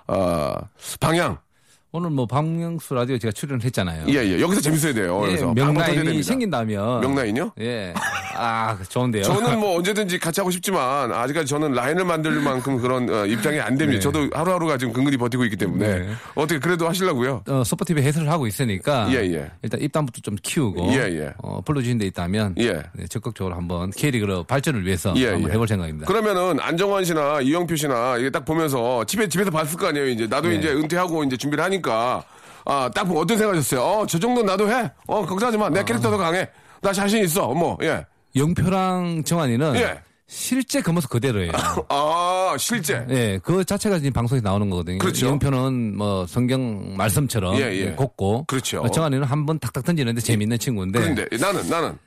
어, 0.08 0.53
방향. 1.00 1.39
오늘 1.96 2.10
뭐 2.10 2.25
박명수 2.25 2.94
라디오 2.94 3.18
제가 3.18 3.32
출연을 3.32 3.64
했잖아요. 3.64 4.06
예, 4.10 4.16
예. 4.16 4.42
여기서 4.42 4.60
재밌어야 4.60 4.94
돼요. 4.94 5.22
예, 5.24 5.28
그래서 5.28 5.54
됩니다. 5.54 6.22
생긴다면 6.24 7.00
명라인이요? 7.00 7.54
예. 7.62 7.94
아, 8.36 8.78
좋은데요. 8.90 9.24
저는 9.24 9.60
뭐 9.60 9.78
언제든지 9.80 10.20
같이 10.20 10.42
하고 10.42 10.52
싶지만 10.52 11.14
아직까지 11.14 11.48
저는 11.48 11.72
라인을 11.72 12.04
만들 12.04 12.32
만큼 12.42 12.82
그런 12.82 13.10
어, 13.10 13.25
입장이 13.25 13.62
안 13.62 13.78
됩니다. 13.78 13.98
네. 13.98 14.00
저도 14.00 14.30
하루하루가 14.34 14.78
지금 14.78 14.92
근근히 14.92 15.16
버티고 15.16 15.46
있기 15.46 15.56
때문에 15.56 16.00
네. 16.00 16.10
어떻게 16.36 16.60
그래도 16.60 16.88
하시려고요? 16.90 17.44
어, 17.48 17.64
스포티비 17.64 18.02
해설을 18.02 18.30
하고 18.30 18.46
있으니까 18.46 19.08
예, 19.12 19.20
예. 19.34 19.50
일단 19.62 19.80
입담부터 19.82 20.20
좀 20.22 20.36
키우고 20.42 20.92
예, 20.92 20.98
예. 20.98 21.34
어, 21.38 21.62
불러주신 21.62 21.98
데 21.98 22.06
있다면 22.08 22.56
예. 22.60 22.84
네, 22.94 23.08
적극적으로 23.10 23.56
한번 23.56 23.92
K리그로 23.92 24.44
발전을 24.44 24.86
위해서 24.86 25.14
예, 25.16 25.30
한번 25.30 25.50
예. 25.50 25.54
해볼 25.54 25.68
생각입니다. 25.70 26.08
그러면은 26.08 26.60
안정환 26.60 27.06
씨나 27.06 27.40
이영표 27.40 27.78
씨나 27.78 28.18
이게 28.18 28.30
딱 28.30 28.44
보면서 28.44 29.06
집에 29.06 29.30
집에서 29.30 29.50
봤을 29.50 29.78
거 29.80 29.88
아니에요. 29.88 30.08
이제 30.10 30.28
나도 30.28 30.50
네. 30.50 30.56
이제 30.56 30.70
은퇴하고 30.74 31.24
이제 31.24 31.38
준비를 31.38 31.64
하니까 31.64 31.85
아 31.92 32.89
딱 32.94 33.04
보면 33.06 33.22
어떤 33.24 33.38
생각하셨어요? 33.38 33.82
어 33.82 34.06
저 34.08 34.18
정도 34.20 34.42
나도 34.44 34.70
해. 34.72 34.92
어 35.08 35.25
걱정하지 35.25 35.58
마. 35.58 35.70
내 35.70 35.84
캐릭터 35.84 36.10
더 36.10 36.18
강해. 36.18 36.50
나 36.82 36.92
자신 36.94 37.24
있어. 37.24 37.50
뭐 37.50 37.77
예. 37.84 38.06
영표랑 38.36 39.24
정환이는 39.24 39.75
예. 39.75 40.00
실제 40.27 40.82
그 40.82 40.89
모습 40.89 41.10
그대로예요. 41.12 41.51
아 41.89 42.56
실제. 42.60 43.06
예, 43.12 43.39
그 43.44 43.63
자체가 43.63 44.00
지금 44.00 44.12
방송에 44.13 44.42
나오는 44.42 44.68
거거든요. 44.70 44.98
그렇죠. 44.98 45.27
영표는 45.27 45.96
뭐 45.96 46.25
성경 46.27 46.96
말씀처럼 46.98 47.56
예, 47.58 47.62
예. 47.75 47.92
곱고 47.92 48.46
그렇죠. 48.48 48.88
정환이는 48.89 49.24
한 49.25 49.46
번 49.46 49.60
탁탁 49.60 49.84
던지는데 49.86 50.22
재밌는 50.22 50.58
친구인데 50.58 51.00
그런데 51.00 51.38
나는 51.38 51.70
나는 51.70 51.98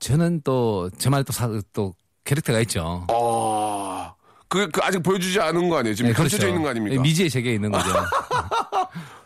저는 0.00 0.42
또 0.44 0.90
저만의 0.98 1.24
또, 1.24 1.32
사- 1.32 1.48
또 1.72 1.94
캐릭터가 2.24 2.60
있죠. 2.60 3.06
어. 3.10 3.87
그, 4.48 4.68
그 4.68 4.80
아직 4.82 5.02
보여주지 5.02 5.40
않은 5.40 5.68
거 5.68 5.78
아니에요? 5.78 5.94
지금 5.94 6.10
예, 6.10 6.14
펼쳐져 6.14 6.38
그렇죠. 6.38 6.48
있는 6.48 6.62
거 6.62 6.70
아닙니까? 6.70 6.96
예, 6.96 6.98
미지의 7.00 7.28
세계에 7.28 7.54
있는 7.54 7.70
거죠. 7.70 7.90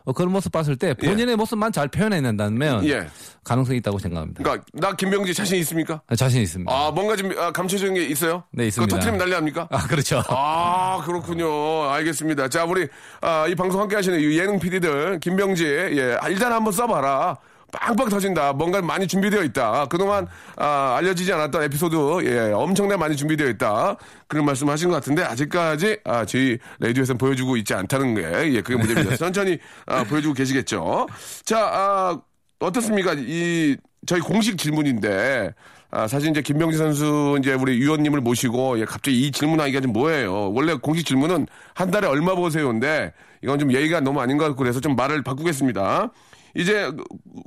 어, 0.05 0.13
그런 0.13 0.33
모습 0.33 0.51
봤을 0.51 0.75
때 0.75 0.95
본인의 0.95 1.37
모습만 1.37 1.71
잘 1.71 1.87
표현해낸다면 1.87 2.85
예. 2.89 3.07
가능성이 3.45 3.79
있다고 3.79 4.01
생각합니다. 4.01 4.43
그러니까 4.43 4.67
나 4.73 4.97
김병지 4.97 5.33
자신 5.33 5.59
있습니까? 5.59 6.01
아, 6.09 6.17
자신 6.17 6.43
있습니다. 6.43 6.73
아 6.73 6.91
뭔가 6.91 7.15
좀 7.15 7.31
아, 7.39 7.53
감춰진 7.53 7.95
게 7.95 8.05
있어요? 8.07 8.43
네, 8.51 8.67
있습니다. 8.67 8.89
그거 8.89 8.97
터트리면 8.99 9.19
난리 9.19 9.31
납니까? 9.31 9.69
아, 9.71 9.87
그렇죠. 9.87 10.23
아, 10.29 11.03
그렇군요. 11.07 11.89
알겠습니다. 11.91 12.49
자, 12.49 12.65
우리, 12.65 12.89
아, 13.21 13.47
이 13.47 13.55
방송 13.55 13.81
함께 13.81 13.95
하시는 13.95 14.19
이 14.19 14.39
예능 14.39 14.59
PD들, 14.59 15.21
김병지, 15.21 15.65
예, 15.65 16.17
아, 16.21 16.29
일단 16.29 16.53
한번 16.53 16.73
써봐라. 16.73 17.39
빵빵 17.73 18.11
터진다. 18.11 18.53
뭔가 18.53 18.81
많이 18.83 19.07
준비되어 19.07 19.43
있다. 19.45 19.87
그동안, 19.87 20.29
아, 20.57 20.95
알려지지 20.99 21.33
않았던 21.33 21.63
에피소드, 21.65 21.97
예, 22.25 22.53
엄청나게 22.53 22.99
많이 22.99 23.17
준비되어 23.17 23.49
있다. 23.49 23.97
그런 24.29 24.45
말씀 24.45 24.69
하신 24.69 24.91
것 24.91 24.95
같은데, 24.97 25.23
아직까지, 25.25 25.99
아, 26.05 26.25
저희 26.25 26.59
라디오에서는 26.79 27.19
보여주고 27.19 27.57
있지 27.57 27.75
않다는 27.75 28.15
게, 28.15 28.55
예, 28.55 28.61
그게 28.61 28.77
문제입니다. 28.77 29.17
천천히, 29.17 29.59
아, 29.87 30.05
보여주고 30.05 30.35
계시겠죠. 30.35 31.09
자, 31.45 31.59
아, 31.59 32.21
어떻습니까? 32.61 33.15
이, 33.17 33.77
저희 34.07 34.21
공식 34.21 34.59
질문인데, 34.59 35.55
아, 35.95 36.07
사실 36.07 36.31
이제 36.31 36.41
김병지 36.41 36.79
선수 36.79 37.37
이제 37.39 37.53
우리 37.53 37.79
위원님을 37.79 38.23
모시고 38.23 38.81
예, 38.81 38.87
갑자기 38.87 39.27
이 39.27 39.31
질문하기가 39.31 39.81
좀 39.83 39.93
뭐예요. 39.93 40.51
원래 40.55 40.73
공식 40.73 41.05
질문은 41.05 41.47
한 41.75 41.91
달에 41.91 42.07
얼마 42.07 42.35
버세요인데 42.35 43.13
이건 43.43 43.59
좀 43.59 43.71
예의가 43.71 44.01
너무 44.01 44.23
아닌 44.23 44.39
것 44.39 44.45
같고 44.47 44.57
그래서 44.57 44.81
좀 44.81 44.97
말을 44.97 45.23
바꾸겠습니다. 45.23 46.11
이제 46.55 46.91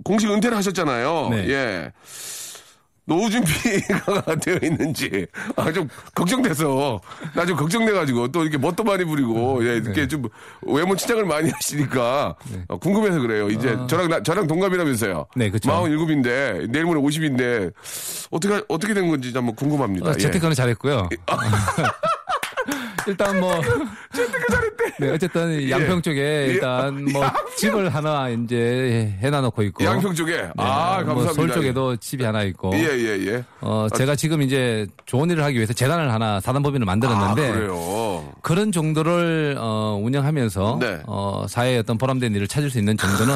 공식 0.04 0.30
은퇴를 0.32 0.58
하셨잖아요. 0.58 1.30
네. 1.32 1.50
예. 1.50 1.92
노후 3.08 3.30
준비가 3.30 4.24
되어 4.42 4.58
있는지 4.64 5.28
아 5.56 5.72
좀 5.72 5.88
걱정돼서 6.16 7.00
나 7.36 7.46
좀 7.46 7.56
걱정돼가지고 7.56 8.30
또 8.32 8.42
이렇게 8.42 8.58
뭣도 8.58 8.84
많이 8.84 9.06
부리고 9.06 9.64
예 9.64 9.76
이렇게 9.76 9.94
네. 10.02 10.08
좀 10.08 10.24
외모 10.64 10.96
치장을 10.96 11.24
많이 11.24 11.52
하시니까 11.54 12.36
어, 12.68 12.78
궁금해서 12.80 13.20
그래요. 13.20 13.48
이제 13.52 13.78
저랑 13.88 14.10
나- 14.10 14.24
저랑 14.24 14.48
동갑이라면서요. 14.48 15.20
아. 15.20 15.34
네, 15.36 15.52
그쵸. 15.52 15.70
47인데 15.70 16.72
내일 16.72 16.86
모레 16.86 17.00
50인데 17.00 17.72
어떻게 18.32 18.64
어떻게 18.70 18.96
된 18.96 19.08
건지 19.08 19.32
한번 19.36 19.54
궁금합니다. 19.56 20.08
어, 20.10 20.14
예. 20.16 20.18
재테크는 20.18 20.56
잘했고요. 20.56 21.08
일단 23.08 23.40
뭐 23.40 23.62
재테크 24.14 24.46
잘했대. 24.52 24.86
네, 25.00 25.10
어쨌든 25.12 25.70
양평 25.70 26.02
쪽에 26.02 26.46
일단 26.48 27.06
뭐 27.06 27.24
양평. 27.24 27.46
집을 27.58 27.90
하나 27.90 28.30
이제 28.30 29.16
해놔 29.20 29.42
놓고 29.42 29.64
있고 29.64 29.84
양평 29.84 30.16
쪽에 30.16 30.50
아뭐 30.58 30.98
감사합니다. 31.04 31.34
서울 31.34 31.52
쪽에도 31.52 31.96
집이 31.98 32.24
하나 32.24 32.44
있고 32.44 32.72
예 32.74 32.84
예 32.86 33.28
예. 33.28 33.44
어 33.62 33.88
제가 33.96 34.16
지금 34.16 34.42
이제 34.42 34.88
좋은 35.06 35.30
일을 35.30 35.44
하기 35.44 35.56
위해서 35.56 35.74
재단을 35.74 36.12
하나 36.12 36.40
사단법인을 36.40 36.86
아 36.86 36.92
만들었는데 36.92 37.52
그래요. 37.52 38.34
그런 38.42 38.72
정도를 38.72 39.56
어, 39.60 40.00
운영하면서 40.02 40.78
네. 40.80 41.02
어, 41.08 41.46
사회의 41.50 41.80
어떤 41.80 41.98
보람된 41.98 42.34
일을 42.36 42.48
찾을 42.48 42.70
수 42.70 42.80
있는 42.80 42.98
정도는 42.98 43.34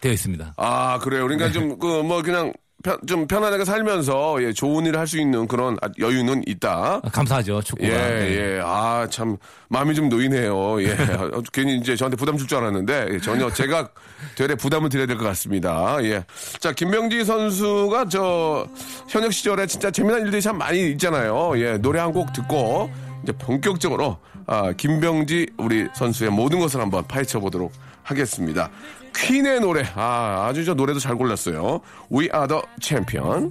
되어 0.00 0.12
있습니다. 0.12 0.54
아 0.56 0.98
그래요. 0.98 1.22
그러니까 1.24 1.46
네. 1.48 1.52
좀그 1.52 1.86
뭐 2.02 2.22
그냥 2.22 2.52
편, 2.82 2.98
좀 3.06 3.26
편안하게 3.26 3.64
살면서 3.64 4.42
예, 4.42 4.52
좋은 4.52 4.84
일을 4.86 4.98
할 4.98 5.06
수 5.06 5.18
있는 5.20 5.46
그런 5.46 5.76
아, 5.82 5.88
여유는 5.98 6.44
있다. 6.46 7.00
아, 7.02 7.08
감사하죠 7.10 7.60
축구가. 7.62 7.88
예, 7.88 7.92
네. 7.96 8.56
예. 8.56 8.60
아, 8.64 9.06
참, 9.10 9.36
마음이 9.68 9.94
좀 9.94 10.08
놓이네요. 10.08 10.82
예. 10.82 10.92
어, 11.32 11.42
괜히 11.52 11.76
이제 11.76 11.94
저한테 11.96 12.16
부담 12.16 12.36
줄 12.38 12.46
줄 12.48 12.58
알았는데, 12.58 13.08
예, 13.12 13.20
전혀 13.20 13.50
제가 13.52 13.88
되레 14.36 14.54
부담을 14.54 14.88
드려야 14.88 15.06
될 15.06 15.16
것 15.18 15.24
같습니다. 15.24 15.98
예. 16.02 16.24
자, 16.60 16.72
김명지 16.72 17.24
선수가 17.24 18.06
저, 18.08 18.66
현역 19.08 19.32
시절에 19.32 19.66
진짜 19.66 19.90
재미난 19.90 20.22
일들이 20.22 20.40
참 20.42 20.56
많이 20.58 20.90
있잖아요. 20.92 21.52
예. 21.60 21.78
노래 21.78 22.00
한 22.00 22.12
곡 22.12 22.32
듣고, 22.32 22.90
이제 23.22 23.32
본격적으로, 23.32 24.16
아, 24.46 24.72
김병지 24.72 25.46
우리 25.58 25.86
선수의 25.94 26.30
모든 26.30 26.58
것을 26.58 26.80
한번 26.80 27.04
파헤쳐 27.06 27.38
보도록 27.40 27.72
하겠습니다. 28.02 28.70
퀸의 29.14 29.60
노래. 29.60 29.84
아, 29.94 30.46
아주 30.48 30.64
저 30.64 30.74
노래도 30.74 30.98
잘 30.98 31.16
골랐어요. 31.16 31.80
We 32.12 32.28
are 32.34 32.48
the 32.48 32.62
champion. 32.80 33.50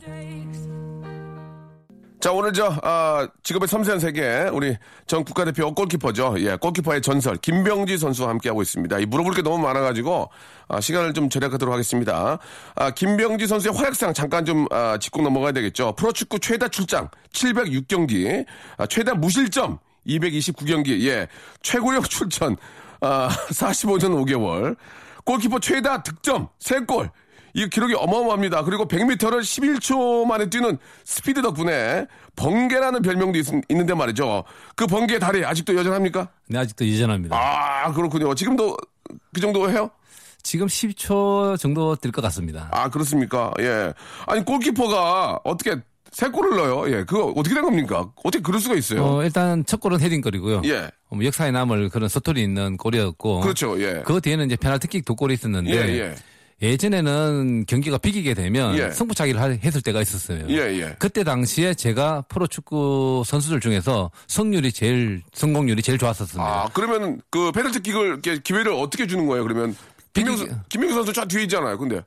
자, 2.21 2.31
오늘 2.31 2.53
저, 2.53 2.71
아, 2.83 3.27
직업의 3.41 3.67
섬세한 3.67 3.99
세계, 3.99 4.47
우리 4.53 4.77
전 5.07 5.23
국가대표 5.23 5.73
골키퍼죠. 5.73 6.35
예, 6.37 6.55
골키퍼의 6.55 7.01
전설, 7.01 7.35
김병지 7.37 7.97
선수와 7.97 8.29
함께하고 8.29 8.61
있습니다. 8.61 8.99
이 8.99 9.07
물어볼 9.07 9.33
게 9.33 9.41
너무 9.41 9.57
많아가지고, 9.57 10.29
아, 10.67 10.79
시간을 10.79 11.13
좀 11.13 11.29
절약하도록 11.29 11.73
하겠습니다. 11.73 12.37
아, 12.75 12.91
김병지 12.91 13.47
선수의 13.47 13.73
활약상 13.73 14.13
잠깐 14.13 14.45
좀, 14.45 14.67
아, 14.69 14.99
짚고 14.99 15.23
넘어가야 15.23 15.51
되겠죠. 15.51 15.95
프로축구 15.95 16.37
최다 16.37 16.67
출장, 16.67 17.09
706경기, 17.33 18.45
아, 18.77 18.85
최다 18.85 19.15
무실점, 19.15 19.79
229경기, 20.05 21.03
예, 21.07 21.27
최고령 21.63 22.03
출전, 22.09 22.55
아, 23.01 23.29
45년 23.49 24.11
5개월, 24.25 24.75
골키퍼 25.25 25.59
최다 25.59 26.03
득점, 26.03 26.47
3골, 26.59 27.09
이 27.53 27.67
기록이 27.67 27.95
어마어마합니다. 27.95 28.63
그리고 28.63 28.87
100m를 28.87 29.41
11초 29.41 30.25
만에 30.25 30.49
뛰는 30.49 30.77
스피드 31.03 31.41
덕분에 31.41 32.05
번개라는 32.35 33.01
별명도 33.01 33.37
있, 33.39 33.45
는데 33.69 33.93
말이죠. 33.93 34.43
그 34.75 34.87
번개의 34.87 35.19
다리 35.19 35.45
아직도 35.45 35.75
여전합니까? 35.75 36.29
네, 36.47 36.59
아직도 36.59 36.87
여전합니다. 36.89 37.35
아, 37.35 37.91
그렇군요. 37.91 38.33
지금도 38.35 38.77
그 39.33 39.41
정도 39.41 39.69
해요? 39.69 39.89
지금 40.43 40.67
10초 40.67 41.57
정도 41.59 41.95
될 41.97 42.11
것 42.11 42.21
같습니다. 42.21 42.69
아, 42.71 42.89
그렇습니까? 42.89 43.51
예. 43.59 43.93
아니, 44.27 44.43
골키퍼가 44.45 45.41
어떻게 45.43 45.75
세 46.11 46.27
골을 46.29 46.57
넣어요? 46.57 46.93
예. 46.93 47.03
그거 47.05 47.27
어떻게 47.35 47.55
된 47.55 47.63
겁니까? 47.63 48.11
어떻게 48.23 48.41
그럴 48.41 48.59
수가 48.59 48.75
있어요? 48.75 49.03
어, 49.03 49.23
일단 49.23 49.65
첫 49.65 49.79
골은 49.79 50.01
헤딩골이고요. 50.01 50.61
예. 50.65 50.89
어, 51.09 51.15
뭐 51.15 51.23
역사에 51.25 51.51
남을 51.51 51.89
그런 51.89 52.09
스토리 52.09 52.43
있는 52.43 52.75
골이었고. 52.77 53.39
그렇죠. 53.39 53.81
예. 53.81 54.03
그 54.05 54.19
뒤에는 54.19 54.45
이제 54.45 54.55
페널티킥 54.57 55.05
두 55.05 55.15
골이 55.15 55.33
있었는데. 55.35 55.71
예, 55.71 55.99
예. 55.99 56.15
예전에는 56.63 57.65
경기가 57.67 57.97
비기게 57.97 58.35
되면 58.35 58.77
예. 58.77 58.91
승부차기를 58.91 59.41
하- 59.41 59.47
했을 59.49 59.81
때가 59.81 59.99
있었어요. 60.01 60.45
예, 60.49 60.57
예. 60.81 60.95
그때 60.99 61.23
당시에 61.23 61.73
제가 61.73 62.23
프로축구 62.29 63.23
선수들 63.25 63.59
중에서 63.61 64.11
성률이 64.27 64.71
제일 64.71 65.23
성공률이 65.33 65.81
제일 65.81 65.97
좋았었습니다. 65.97 66.43
아, 66.43 66.69
그러면 66.73 67.19
그 67.31 67.51
페널티킥을 67.51 68.21
기회를 68.43 68.73
어떻게 68.73 69.07
주는 69.07 69.25
거예요? 69.25 69.43
그러면 69.43 69.75
김명수, 70.13 70.47
김명수 70.69 70.93
선수 70.95 71.13
저 71.13 71.25
뒤에 71.25 71.43
있잖아요. 71.43 71.77
근데 71.79 71.99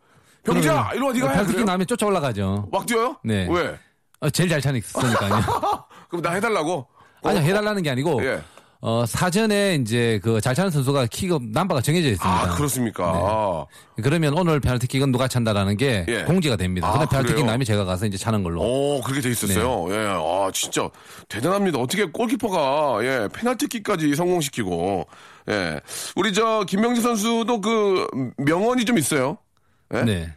병자 0.44 0.90
이리 0.94 1.02
와 1.02 1.12
네가 1.12 1.30
해. 1.30 1.36
발특기? 1.36 1.64
나면 1.64 1.86
쫓아 1.88 2.06
올라가죠. 2.06 2.68
막 2.70 2.86
뛰어요? 2.86 3.16
네. 3.24 3.48
왜? 3.50 3.76
어, 4.24 4.30
제일 4.30 4.48
잘 4.48 4.60
차는 4.60 4.78
있으니까요. 4.80 5.42
그럼 6.08 6.22
나 6.22 6.30
해달라고? 6.32 6.86
아니 7.22 7.38
어, 7.38 7.42
해달라는 7.42 7.82
게 7.82 7.90
아니고 7.90 8.24
예. 8.24 8.40
어, 8.80 9.04
사전에 9.06 9.76
이제 9.76 10.20
그 10.22 10.40
잘 10.40 10.54
차는 10.54 10.70
선수가 10.70 11.06
킥업 11.06 11.42
남바가 11.44 11.80
정해져 11.80 12.08
있습니다. 12.08 12.42
아 12.42 12.54
그렇습니까? 12.54 13.04
아. 13.06 13.66
그러면 14.02 14.36
오늘 14.36 14.60
페널티킥은 14.60 15.10
누가 15.12 15.26
찬다라는 15.28 15.76
게 15.76 16.04
예. 16.08 16.22
공지가 16.24 16.56
됩니다. 16.56 16.88
아, 16.88 16.92
그럼 16.92 17.08
페널티킥? 17.08 17.44
나면 17.46 17.64
제가 17.64 17.84
가서 17.84 18.06
이제 18.06 18.16
차는 18.18 18.42
걸로. 18.42 18.60
오, 18.62 19.00
그렇게 19.02 19.20
돼 19.22 19.30
있었어요. 19.30 19.88
네. 19.88 19.94
예, 19.96 20.06
아, 20.08 20.50
진짜 20.52 20.88
대단합니다. 21.28 21.78
어떻게 21.78 22.04
골키퍼가 22.06 23.04
예, 23.04 23.28
페널티킥까지 23.32 24.14
성공시키고 24.14 25.06
예, 25.50 25.80
우리 26.16 26.32
저 26.32 26.64
김명지 26.66 27.00
선수도 27.00 27.60
그 27.60 28.06
명언이 28.38 28.84
좀 28.86 28.98
있어요. 28.98 29.38
예? 29.94 30.02
네. 30.02 30.32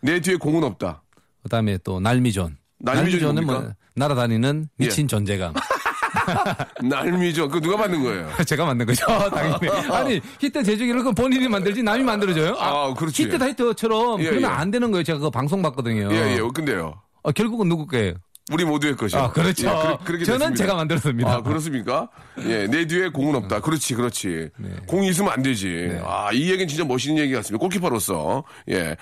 내 0.00 0.20
뒤에 0.20 0.36
공은 0.36 0.64
없다. 0.64 1.02
그다음에 1.42 1.78
또 1.84 2.00
날미존. 2.00 2.56
뭡니까? 2.84 3.52
뭐 3.60 3.72
날아다니는 3.96 4.68
예. 4.80 4.84
미친 4.84 5.08
존재감. 5.08 5.54
날미죠. 6.82 7.48
그 7.48 7.60
누가 7.60 7.76
만든 7.76 8.02
거예요? 8.02 8.30
제가 8.46 8.64
만든 8.64 8.86
거죠, 8.86 9.04
당연히. 9.30 9.68
아니, 9.90 10.20
히트 10.40 10.62
제조기를 10.62 11.02
그 11.02 11.12
본인이 11.12 11.48
만들지 11.48 11.82
남이 11.82 12.02
만들어줘요? 12.02 12.56
아, 12.58 12.94
그렇지. 12.94 13.24
히트다 13.24 13.38
히트처럼 13.38 14.20
예, 14.20 14.24
그러면 14.30 14.50
예. 14.50 14.54
안 14.54 14.70
되는 14.70 14.90
거예요. 14.90 15.02
제가 15.04 15.18
그거 15.18 15.30
방송 15.30 15.62
봤거든요. 15.62 16.08
예, 16.12 16.34
예. 16.36 16.40
근데요. 16.54 16.94
어, 17.22 17.32
결국은 17.32 17.68
누구 17.68 17.86
거예요? 17.86 18.14
우리 18.52 18.64
모두의 18.64 18.94
것이요. 18.96 19.20
아, 19.20 19.32
그렇죠. 19.32 19.66
예, 19.68 20.04
그렇- 20.04 20.22
저는 20.24 20.38
됐습니다. 20.40 20.54
제가 20.54 20.74
만들었습니다. 20.74 21.32
아, 21.32 21.42
그렇습니까? 21.42 22.10
예, 22.46 22.66
내 22.66 22.86
뒤에 22.86 23.08
공은 23.08 23.34
없다. 23.36 23.60
그렇지, 23.60 23.94
그렇지. 23.94 24.50
공이 24.86 25.08
있으면 25.08 25.32
안 25.32 25.42
되지. 25.42 25.98
아, 26.04 26.30
이 26.32 26.50
얘기는 26.50 26.68
진짜 26.68 26.84
멋있는 26.84 27.22
얘기 27.22 27.32
같습니다. 27.32 27.58
골키퍼로서. 27.60 28.44
예. 28.70 28.96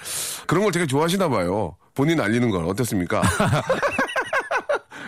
그런 0.46 0.62
걸 0.62 0.72
되게 0.72 0.86
좋아하시나 0.86 1.28
봐요. 1.28 1.76
본인 1.94 2.20
알리는 2.20 2.50
걸. 2.50 2.64
어떻습니까? 2.64 3.22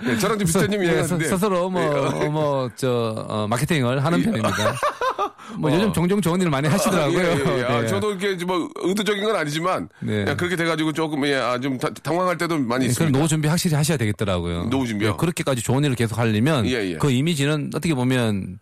예, 0.06 0.16
저랑 0.18 0.38
좀 0.38 0.46
비슷한 0.46 0.70
점이 0.70 0.86
예, 0.86 0.90
있는데. 1.00 1.24
스- 1.24 1.30
스스로 1.30 1.70
뭐, 1.70 1.82
예. 1.82 1.86
어, 1.86 2.30
뭐, 2.30 2.70
저, 2.76 3.24
어, 3.28 3.46
마케팅을 3.48 4.04
하는 4.04 4.22
편입니다. 4.22 4.50
뭐 5.58 5.70
요즘 5.72 5.92
종종 5.92 6.20
좋은 6.20 6.40
일을 6.40 6.50
많이 6.50 6.66
하시더라고요. 6.68 7.18
예, 7.18 7.24
예, 7.24 7.58
예. 7.60 7.64
아, 7.64 7.80
네. 7.82 7.86
저도 7.86 8.12
이렇게 8.14 8.44
뭐 8.44 8.68
의도적인 8.82 9.22
건 9.22 9.36
아니지만 9.36 9.88
네. 10.00 10.20
그냥 10.24 10.36
그렇게 10.36 10.56
돼가지고 10.56 10.92
조금 10.92 11.24
예, 11.26 11.36
아, 11.36 11.58
좀 11.60 11.78
다- 11.78 11.90
당황할 12.02 12.36
때도 12.38 12.58
많이 12.58 12.84
네, 12.86 12.90
있습니다. 12.90 13.16
노후 13.16 13.28
준비 13.28 13.46
확실히 13.48 13.76
하셔야 13.76 13.96
되겠더라고요. 13.96 14.64
노후 14.70 14.86
준비요? 14.86 15.12
네, 15.12 15.16
그렇게까지 15.16 15.62
좋은 15.62 15.84
일을 15.84 15.94
계속 15.96 16.18
하려면 16.18 16.66
예, 16.66 16.72
예. 16.92 16.94
그 16.96 17.10
이미지는 17.10 17.70
어떻게 17.74 17.94
보면 17.94 18.58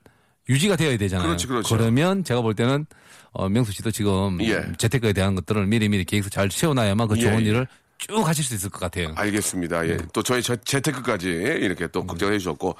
유지가 0.49 0.76
되어야 0.76 0.97
되잖아요. 0.99 1.26
그렇지, 1.29 1.47
그렇죠. 1.47 1.76
러면 1.76 2.25
제가 2.25 2.43
볼 2.43 2.55
때는 2.55 2.85
어, 3.33 3.49
명수 3.49 3.73
씨도 3.73 3.91
지금 3.93 4.38
예. 4.43 4.62
재테크에 4.76 5.12
대한 5.14 5.35
것들을 5.35 5.67
미리미리 5.67 6.05
계획서 6.05 6.29
잘 6.31 6.50
세워놔야만 6.50 7.09
그 7.09 7.17
예, 7.17 7.21
좋은 7.23 7.41
예. 7.41 7.45
일을 7.45 7.67
쭉 8.09 8.26
하실 8.26 8.44
수 8.44 8.54
있을 8.54 8.71
것 8.71 8.80
같아요. 8.80 9.12
알겠습니다. 9.16 9.82
네. 9.82 9.90
예. 9.90 9.97
또 10.12 10.23
저희 10.23 10.42
재- 10.42 10.56
재테크까지 10.64 11.28
이렇게 11.28 11.87
또 11.88 12.04
걱정해 12.06 12.38
주셨고, 12.38 12.75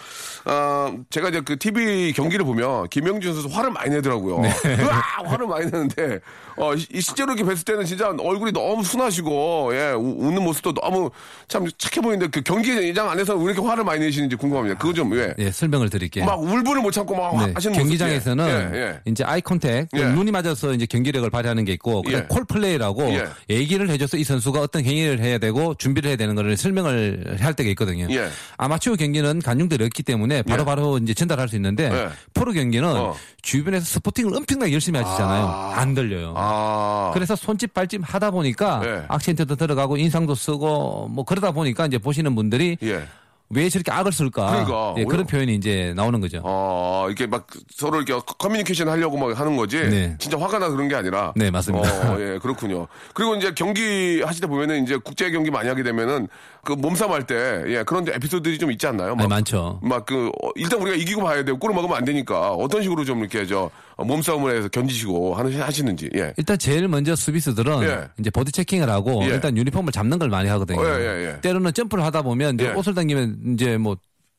어, 0.45 0.95
제가 1.11 1.29
이제 1.29 1.41
그 1.41 1.59
TV 1.59 2.13
경기를 2.13 2.45
보면 2.45 2.89
김영준 2.89 3.35
선수 3.35 3.49
화를 3.49 3.71
많이 3.71 3.91
내더라고요. 3.91 4.41
네. 4.41 4.51
으아! 4.83 5.03
화를 5.25 5.47
많이 5.47 5.67
내는데, 5.71 6.19
어, 6.57 6.73
실제로 6.77 7.33
이렇게 7.35 7.45
뵀을 7.51 7.65
때는 7.65 7.85
진짜 7.85 8.09
얼굴이 8.19 8.53
너무 8.53 8.83
순하시고, 8.85 9.71
예, 9.75 9.93
우- 9.93 10.17
웃는 10.27 10.43
모습도 10.43 10.75
너무 10.75 11.11
참 11.49 11.67
착해 11.79 12.01
보이는데 12.03 12.27
그 12.29 12.43
경기장 12.43 13.09
안에서 13.11 13.37
왜 13.37 13.53
이렇게 13.53 13.61
화를 13.67 13.85
많이 13.85 14.01
내시는지 14.01 14.37
궁금합니다. 14.37 14.79
그거 14.79 14.93
좀, 14.93 15.13
왜? 15.13 15.35
예, 15.39 15.51
설명을 15.51 15.89
드릴게요. 15.91 16.25
막 16.25 16.41
울분을 16.43 16.83
못 16.83 16.91
참고 16.91 17.17
막 17.17 17.47
네, 17.47 17.53
하시는 17.55 17.77
경기장에서는. 17.77 18.73
예, 18.75 18.79
예. 18.79 19.01
이제 19.07 19.25
eye 19.25 19.41
contact, 19.41 19.89
예. 19.95 20.05
눈이 20.05 20.31
맞아서 20.31 20.73
이제 20.75 20.87
경기력을 20.87 21.29
발휘하는 21.31 21.65
게 21.65 21.73
있고, 21.73 22.03
예. 22.09 22.23
call 22.29 22.45
play라고 22.45 23.03
예. 23.15 23.27
얘기를 23.51 23.89
해줘서 23.89 24.17
이 24.17 24.25
선수가 24.25 24.61
어떤 24.61 24.85
행위를 24.85 25.12
해야 25.21 25.39
되고 25.39 25.75
준비를 25.75 26.09
해야 26.09 26.17
되는 26.17 26.35
거를 26.35 26.57
설명을 26.57 27.37
할 27.41 27.55
때가 27.55 27.69
있거든요. 27.71 28.07
예. 28.11 28.29
아마추어 28.57 28.97
경기는 28.97 29.41
관중들이 29.41 29.85
없기 29.87 30.03
때문에 30.03 30.43
바로바로 30.43 30.99
이제 30.99 31.15
전달할 31.15 31.49
수 31.49 31.57
있는데 31.57 31.91
예. 31.93 32.09
프로 32.35 32.53
경기는 32.53 32.89
어. 32.89 33.17
주변에서 33.43 33.85
스포팅을 33.85 34.35
엄청나게 34.37 34.73
열심히 34.73 35.01
하시잖아요. 35.01 35.47
안 35.75 35.95
들려요. 35.95 36.35
아. 36.37 37.11
그래서 37.15 37.37
손짓 37.37 37.75
발짓 37.75 38.01
하다 38.03 38.31
보니까 38.31 38.83
예. 38.85 39.05
악센트도 39.09 39.57
들어가고 39.57 39.97
인상도 39.97 40.35
쓰고 40.35 41.09
뭐 41.09 41.25
그러다 41.25 41.53
보니까 41.53 41.87
이제 41.87 41.99
보시는 41.99 42.35
분들이 42.35 42.77
예. 42.83 43.07
왜 43.55 43.69
저렇게 43.69 43.93
악을 43.93 44.13
쓸까? 44.13 44.47
그러니까. 44.51 44.95
예, 44.99 45.05
그런 45.05 45.21
왜- 45.21 45.27
표현이 45.27 45.55
이제 45.55 45.93
나오는 45.95 46.21
거죠. 46.21 46.41
어, 46.43 47.05
이렇게 47.09 47.27
막 47.27 47.47
서로 47.75 48.01
이렇게 48.01 48.19
커뮤니케이션 48.39 48.89
하려고 48.89 49.19
막 49.19 49.39
하는 49.39 49.57
거지. 49.57 49.79
네. 49.79 50.17
진짜 50.19 50.39
화가 50.39 50.59
나 50.59 50.69
그런 50.71 50.89
게 50.89 50.95
아니라. 50.95 51.33
네, 51.37 51.51
맞습니다. 51.51 52.13
어, 52.13 52.17
예, 52.21 52.39
그렇군요. 52.41 52.89
그리고 53.15 53.35
이제 53.37 53.53
경기 53.55 54.23
때 54.41 54.47
보면은 54.47 54.83
이제 54.85 54.97
국제 54.97 55.31
경기 55.31 55.51
많이 55.51 55.69
하게 55.69 55.83
되면은 55.83 56.29
그 56.65 56.73
몸싸움 56.73 57.13
할 57.13 57.27
때, 57.27 57.63
예, 57.67 57.83
그런 57.83 58.07
에피소드들이 58.09 58.59
좀 58.59 58.71
있지 58.73 58.87
않나요? 58.87 59.15
아니, 59.19 59.27
많죠. 59.29 59.81
막 59.83 60.07
그, 60.07 60.29
어, 60.43 60.49
일단 60.55 60.81
우리가 60.81 60.97
이기고 60.97 61.23
봐야 61.23 61.45
되고 61.45 61.59
골을 61.59 61.75
먹으면 61.75 61.97
안 61.97 62.05
되니까 62.05 62.53
어떤 62.53 62.83
식으로 62.83 63.05
좀 63.05 63.21
이렇게 63.21 63.47
저 63.47 63.71
어, 63.92 63.92
몸싸움을 64.05 64.57
해서 64.57 64.69
견디시고 64.69 65.35
하시는지, 65.35 66.09
예. 66.15 66.33
일단 66.37 66.59
제일 66.59 66.89
먼저 66.89 67.15
수비수들은 67.17 67.83
예. 67.83 68.09
이제 68.19 68.31
보디 68.31 68.53
체킹을 68.53 68.89
하고 68.89 69.23
예. 69.25 69.29
일단 69.29 69.57
유니폼을 69.57 69.93
잡는 69.93 70.19
걸 70.19 70.29
많이 70.29 70.49
하거든요. 70.51 70.81
어, 70.81 70.87
예, 70.87 71.01
예, 71.01 71.27
예. 71.29 71.41
때로는 71.41 71.73
점프를 71.73 72.05
하다 72.05 72.23
보면 72.23 72.55
이제 72.55 72.67
예. 72.67 72.73
옷을 72.73 72.95
당기면 72.95 73.55
이제 73.55 73.77
뭐 73.77 73.97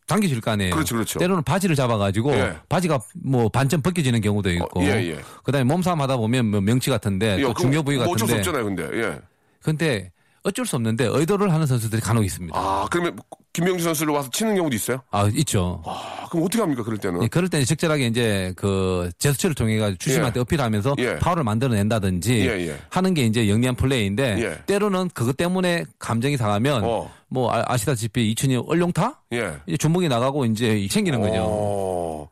당기실 0.08 0.42
거 0.42 0.52
아니에요. 0.52 0.74
그렇죠, 0.74 0.96
그렇죠. 0.96 1.20
때로는 1.20 1.44
바지를 1.44 1.76
잡아가지고 1.76 2.34
예. 2.34 2.56
바지가 2.68 3.00
뭐 3.24 3.50
반점 3.50 3.82
벗겨지는 3.82 4.22
경우도 4.22 4.52
있고. 4.52 4.82
어, 4.82 4.84
예, 4.84 4.90
예. 5.12 5.20
그다음에 5.44 5.64
몸싸움 5.64 6.02
하다 6.02 6.18
보면 6.18 6.48
뭐 6.48 6.62
명치 6.62 6.90
같은데 6.90 7.38
예, 7.40 7.42
또 7.42 7.54
중요 7.54 7.84
부위 7.84 7.98
뭐 7.98 8.06
어쩔 8.08 8.28
수 8.28 8.36
같은데. 8.36 8.50
없잖아요, 8.50 8.64
근데, 8.66 9.02
예. 9.02 9.20
근데 9.62 10.12
어쩔 10.44 10.66
수 10.66 10.76
없는데 10.76 11.06
의도를 11.06 11.54
하는 11.54 11.66
선수들이 11.66 12.02
간혹 12.02 12.26
있습니다. 12.26 12.58
아, 12.58 12.86
그러면 12.92 13.18
김명주 13.54 13.84
선수를 13.84 14.14
와서 14.14 14.30
치는 14.30 14.56
경우도 14.56 14.76
있어요? 14.76 15.02
아, 15.10 15.30
있죠. 15.34 15.82
아, 15.86 16.28
그럼 16.30 16.46
어떻게 16.46 16.62
합니까, 16.62 16.84
그럴 16.84 16.98
때는? 16.98 17.24
예, 17.24 17.28
그럴 17.28 17.48
때는 17.48 17.66
적절하게 17.66 18.08
이제 18.08 18.54
그 18.58 19.10
제스처를 19.20 19.56
통해 19.56 19.78
가지고 19.78 19.98
주심한테 20.00 20.42
어필하면서 20.42 20.96
예. 21.00 21.18
파울을 21.20 21.44
만들어낸다든지 21.46 22.40
예, 22.42 22.68
예. 22.68 22.80
하는 22.90 23.14
게 23.14 23.24
이제 23.24 23.48
영리한 23.48 23.76
플레이인데 23.76 24.38
예. 24.40 24.64
때로는 24.66 25.10
그것 25.14 25.38
때문에 25.38 25.86
감정이 25.98 26.36
상하면 26.36 26.84
어. 26.84 27.10
뭐 27.30 27.52
아, 27.54 27.78
시다시피 27.78 28.30
이춘이 28.32 28.58
얼룡타 28.58 29.22
예. 29.34 29.60
주먹이 29.78 30.10
나가고 30.10 30.46
이제 30.46 30.86
챙기는 30.90 31.22
거죠. 31.22 31.36
어. 31.38 32.30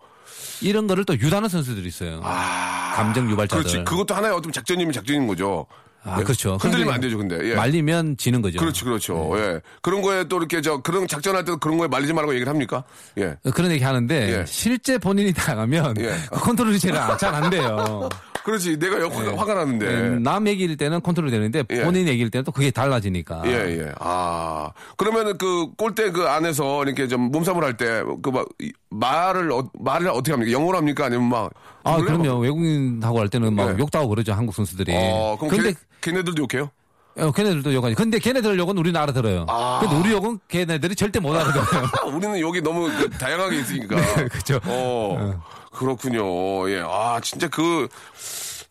이런 0.61 0.85
거를 0.85 1.05
또 1.05 1.13
유도하는 1.13 1.49
선수들이 1.49 1.87
있어요. 1.87 2.19
감정 2.21 3.29
유발자들. 3.31 3.59
아. 3.59 3.63
그렇지. 3.63 3.83
그것도 3.83 4.13
하나의 4.13 4.33
어떤 4.33 4.51
작전이면 4.51 4.91
작전인 4.91 5.27
거죠. 5.27 5.65
아, 6.03 6.17
예. 6.19 6.23
그렇죠. 6.23 6.57
흔들리면 6.59 6.93
안 6.93 6.99
되죠, 7.01 7.17
근데. 7.17 7.37
예. 7.51 7.55
말리면 7.55 8.17
지는 8.17 8.41
거죠. 8.41 8.59
그렇지, 8.59 8.83
그렇죠. 8.83 9.31
네. 9.35 9.41
예. 9.41 9.61
그런 9.81 10.01
거에 10.01 10.23
또 10.25 10.37
이렇게 10.37 10.61
저, 10.61 10.81
그런 10.81 11.07
작전할 11.07 11.45
때도 11.45 11.57
그런 11.57 11.77
거에 11.77 11.87
말리지 11.87 12.13
말라고 12.13 12.33
얘기를 12.33 12.49
합니까? 12.51 12.83
예. 13.17 13.35
그런 13.53 13.71
얘기 13.71 13.83
하는데 13.83 14.39
예. 14.39 14.45
실제 14.47 14.97
본인이 14.97 15.31
당하면 15.33 15.93
예. 15.99 16.15
그 16.31 16.39
컨트롤이 16.39 16.79
잘안 16.79 17.49
돼요. 17.49 18.09
그렇지. 18.43 18.79
내가 18.79 18.99
역- 18.99 19.13
화가 19.15 19.53
나는데. 19.53 19.85
예, 19.85 20.09
남 20.19 20.47
얘기일 20.47 20.75
때는 20.75 21.01
컨트롤 21.01 21.29
되는데 21.29 21.63
예. 21.69 21.83
본인 21.83 22.07
얘기일 22.07 22.31
때는 22.31 22.43
또 22.43 22.51
그게 22.51 22.71
달라지니까. 22.71 23.43
예, 23.45 23.51
예. 23.51 23.91
아. 23.99 24.71
그러면은 24.97 25.37
그 25.37 25.67
골대 25.77 26.09
그 26.09 26.23
안에서 26.27 26.83
이렇게 26.83 27.07
좀 27.07 27.29
몸싸움을 27.31 27.63
할 27.63 27.77
때 27.77 28.01
그 28.23 28.31
막 28.31 28.47
말을 28.91 29.51
어, 29.51 29.69
말을 29.73 30.09
어떻게 30.09 30.31
합니까? 30.31 30.51
영어로 30.51 30.77
합니까? 30.77 31.05
아니면 31.05 31.29
막 31.29 31.51
아? 31.83 31.97
그럼요. 31.97 32.39
외국인하고 32.39 33.19
할 33.19 33.29
때는 33.29 33.55
막 33.55 33.73
예. 33.73 33.79
욕도 33.79 33.97
하고 33.97 34.09
그러죠. 34.09 34.33
한국 34.33 34.53
선수들이. 34.53 34.91
어, 34.93 35.37
그럼 35.39 35.49
근데 35.55 35.73
걔, 35.73 36.11
걔네 36.11 36.23
들도 36.23 36.43
욕해요? 36.43 36.69
어, 37.17 37.31
걔네들도 37.31 37.73
욕하지. 37.73 37.95
근데 37.95 38.19
걔네들 38.19 38.57
욕은 38.57 38.77
우리는 38.77 38.99
알아들어요. 38.99 39.45
아. 39.49 39.79
근데 39.81 39.95
우리 39.95 40.11
욕은 40.11 40.39
걔네들이 40.47 40.95
절대 40.95 41.19
못 41.19 41.35
알아들어요. 41.35 41.89
아, 42.01 42.05
우리는 42.07 42.39
여기 42.39 42.61
너무 42.61 42.89
그 42.89 43.09
다양하게 43.09 43.59
있으니까. 43.59 43.95
네, 44.15 44.27
그죠. 44.27 44.59
어, 44.65 45.41
그렇군요. 45.73 46.69
예. 46.69 46.81
아, 46.85 47.19
진짜 47.21 47.47
그, 47.49 47.87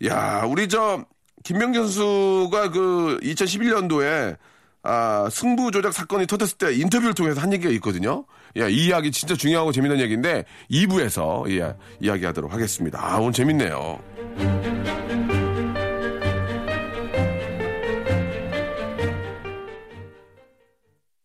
야, 0.07 0.45
우리 0.47 0.69
저, 0.69 1.05
김명준 1.45 1.85
선수가 1.89 2.71
그 2.71 3.19
2011년도에 3.23 4.37
아, 4.83 5.29
승부 5.31 5.71
조작 5.71 5.93
사건이 5.93 6.27
터졌을 6.27 6.57
때 6.57 6.75
인터뷰를 6.75 7.15
통해서 7.15 7.41
한 7.41 7.53
얘기가 7.53 7.71
있거든요. 7.75 8.25
예, 8.57 8.69
이 8.71 8.87
이야기 8.87 9.11
진짜 9.11 9.35
중요하고 9.35 9.73
재밌는 9.73 10.01
얘기인데 10.01 10.45
2부에서 10.71 11.51
예, 11.51 11.75
이야기하도록 12.01 12.53
하겠습니다. 12.53 12.99
아, 13.01 13.19
오늘 13.19 13.33
재밌네요. 13.33 13.99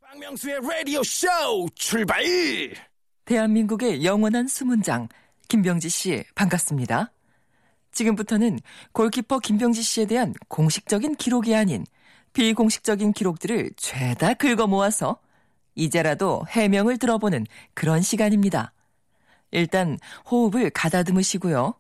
박명수의 0.02 0.60
라디오 0.62 1.02
쇼 1.04 1.28
출발! 1.76 2.24
대한민국의 3.26 4.06
영원한 4.06 4.48
수문장 4.48 5.08
김병지 5.48 5.90
씨 5.90 6.24
반갑습니다. 6.36 7.12
지금부터는 7.92 8.60
골키퍼 8.92 9.40
김병지 9.40 9.82
씨에 9.82 10.06
대한 10.06 10.34
공식적인 10.48 11.16
기록이 11.16 11.56
아닌 11.56 11.86
비공식적인 12.34 13.14
기록들을 13.14 13.72
죄다 13.78 14.34
긁어 14.34 14.68
모아서 14.68 15.18
이제라도 15.76 16.46
해명을 16.50 16.98
들어보는 16.98 17.46
그런 17.74 18.02
시간입니다. 18.02 18.74
일단 19.52 19.98
호흡을 20.30 20.70
가다듬으시고요. 20.72 21.76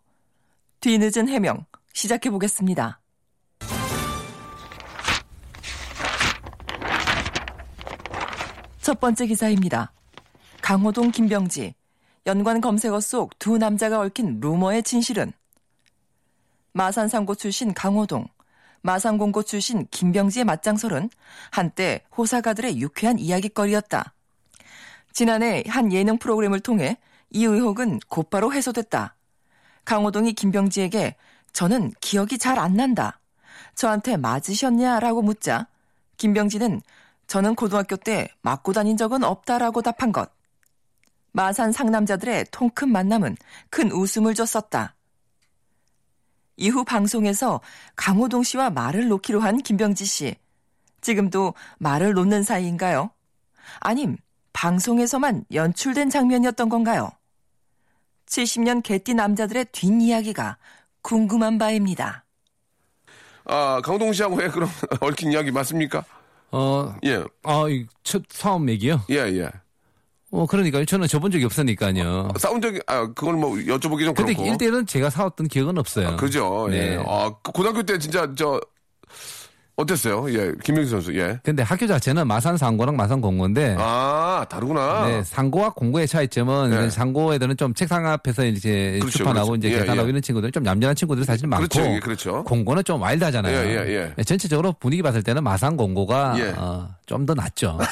뒤늦은 0.81 1.27
해명 1.29 1.65
시작해 1.93 2.29
보겠습니다. 2.29 2.99
첫 8.81 8.99
번째 8.99 9.25
기사입니다. 9.25 9.91
강호동 10.61 11.11
김병지 11.11 11.73
연관 12.27 12.61
검색어 12.61 12.99
속 12.99 13.37
두 13.39 13.57
남자가 13.57 13.99
얽힌 13.99 14.39
루머의 14.39 14.83
진실은 14.83 15.31
마산 16.71 17.07
상고 17.07 17.35
출신 17.35 17.73
강호동 17.73 18.27
마산공고 18.85 19.43
출신 19.43 19.87
김병지의 19.89 20.45
맞장설은 20.45 21.09
한때 21.49 22.03
호사가들의 22.15 22.79
유쾌한 22.79 23.17
이야기거리였다. 23.17 24.13
지난해 25.11 25.63
한 25.67 25.91
예능 25.91 26.19
프로그램을 26.19 26.59
통해 26.59 26.97
이 27.31 27.45
의혹은 27.45 27.99
곧바로 28.07 28.53
해소됐다. 28.53 29.15
강호동이 29.85 30.33
김병지에게 30.33 31.15
저는 31.51 31.93
기억이 31.99 32.37
잘 32.37 32.59
안 32.59 32.75
난다. 32.75 33.19
저한테 33.73 34.17
맞으셨냐 34.17 34.99
라고 34.99 35.21
묻자 35.21 35.67
김병지는 36.17 36.81
저는 37.27 37.55
고등학교 37.55 37.95
때 37.95 38.27
맞고 38.41 38.71
다닌 38.73 38.97
적은 38.97 39.23
없다라고 39.23 39.81
답한 39.81 40.11
것. 40.11 40.31
마산 41.31 41.71
상남자들의 41.71 42.45
통큰 42.51 42.89
만남은 42.91 43.35
큰 43.69 43.91
웃음을 43.91 44.35
줬었다. 44.35 44.94
이후 46.57 46.83
방송에서 46.83 47.61
강호동 47.95 48.43
씨와 48.43 48.69
말을 48.69 49.07
놓기로 49.07 49.41
한 49.41 49.57
김병지 49.57 50.05
씨. 50.05 50.35
지금도 51.01 51.53
말을 51.77 52.13
놓는 52.13 52.43
사이인가요? 52.43 53.11
아님 53.79 54.17
방송에서만 54.53 55.45
연출된 55.53 56.09
장면이었던 56.09 56.69
건가요? 56.69 57.11
70년 58.27 58.81
개띠 58.81 59.13
남자들의 59.13 59.65
뒷이야기가 59.71 60.57
궁금한 61.01 61.57
바입니다. 61.57 62.25
아, 63.45 63.79
강호동 63.83 64.13
씨하고 64.13 64.35
왜 64.35 64.47
그런 64.49 64.69
얽힌 65.01 65.31
이야기 65.31 65.51
맞습니까? 65.51 66.03
어, 66.51 66.95
예, 67.03 67.23
아, 67.43 67.65
이첫 67.69 68.23
사업 68.29 68.67
얘기요? 68.69 69.03
예, 69.11 69.17
예. 69.17 69.51
어, 70.35 70.45
그러니까 70.45 70.83
저는 70.83 71.07
저본 71.07 71.31
적이 71.31 71.45
없으니까요. 71.45 72.29
싸운 72.37 72.61
적이, 72.61 72.79
아, 72.87 73.07
그걸 73.07 73.35
뭐 73.35 73.51
여쭤보기 73.55 74.03
좀 74.03 74.13
근데 74.13 74.33
그렇고. 74.33 74.51
1대1은 74.57 74.85
제가 74.87 75.09
사왔던 75.09 75.47
기억은 75.47 75.77
없어요. 75.77 76.09
아, 76.09 76.15
그죠. 76.17 76.67
네. 76.69 76.93
예. 76.95 77.03
아, 77.07 77.31
그 77.41 77.51
고등학교 77.53 77.83
때 77.83 77.97
진짜 77.97 78.29
저 78.35 78.59
어땠어요? 79.77 80.31
예, 80.33 80.53
김명수 80.63 80.89
선수. 80.91 81.15
예. 81.19 81.37
근데 81.43 81.61
학교 81.61 81.85
자체는 81.85 82.27
마산 82.27 82.55
상고랑 82.55 82.95
마산 82.95 83.19
공고인데 83.19 83.75
아, 83.77 84.45
다르구나. 84.49 85.05
네, 85.05 85.23
상고와 85.23 85.71
공고의 85.71 86.07
차이점은 86.07 86.69
네. 86.69 86.77
이제 86.77 86.89
상고 86.89 87.33
애들은 87.33 87.57
좀 87.57 87.73
책상 87.73 88.05
앞에서 88.07 88.45
이제 88.45 88.97
그렇죠, 89.01 89.17
출판하고 89.17 89.49
그렇죠. 89.51 89.67
이제 89.67 89.75
예, 89.75 89.79
계산하고 89.81 90.07
예. 90.07 90.09
이런 90.11 90.21
친구들은 90.21 90.51
좀 90.53 90.65
얌전한 90.65 90.95
친구들이 90.95 91.25
사실 91.25 91.47
많고 91.47 91.67
그렇죠, 91.67 91.91
예, 91.91 91.99
그렇죠. 91.99 92.43
공고는 92.45 92.83
좀 92.85 93.01
와일드하잖아요. 93.01 93.53
예, 93.57 93.69
예, 93.87 93.93
예. 93.95 94.13
네, 94.15 94.23
전체적으로 94.23 94.73
분위기 94.79 95.01
봤을 95.01 95.21
때는 95.23 95.43
마산 95.43 95.75
공고가 95.75 96.35
예. 96.39 96.53
좀더 97.05 97.33
낫죠. 97.33 97.77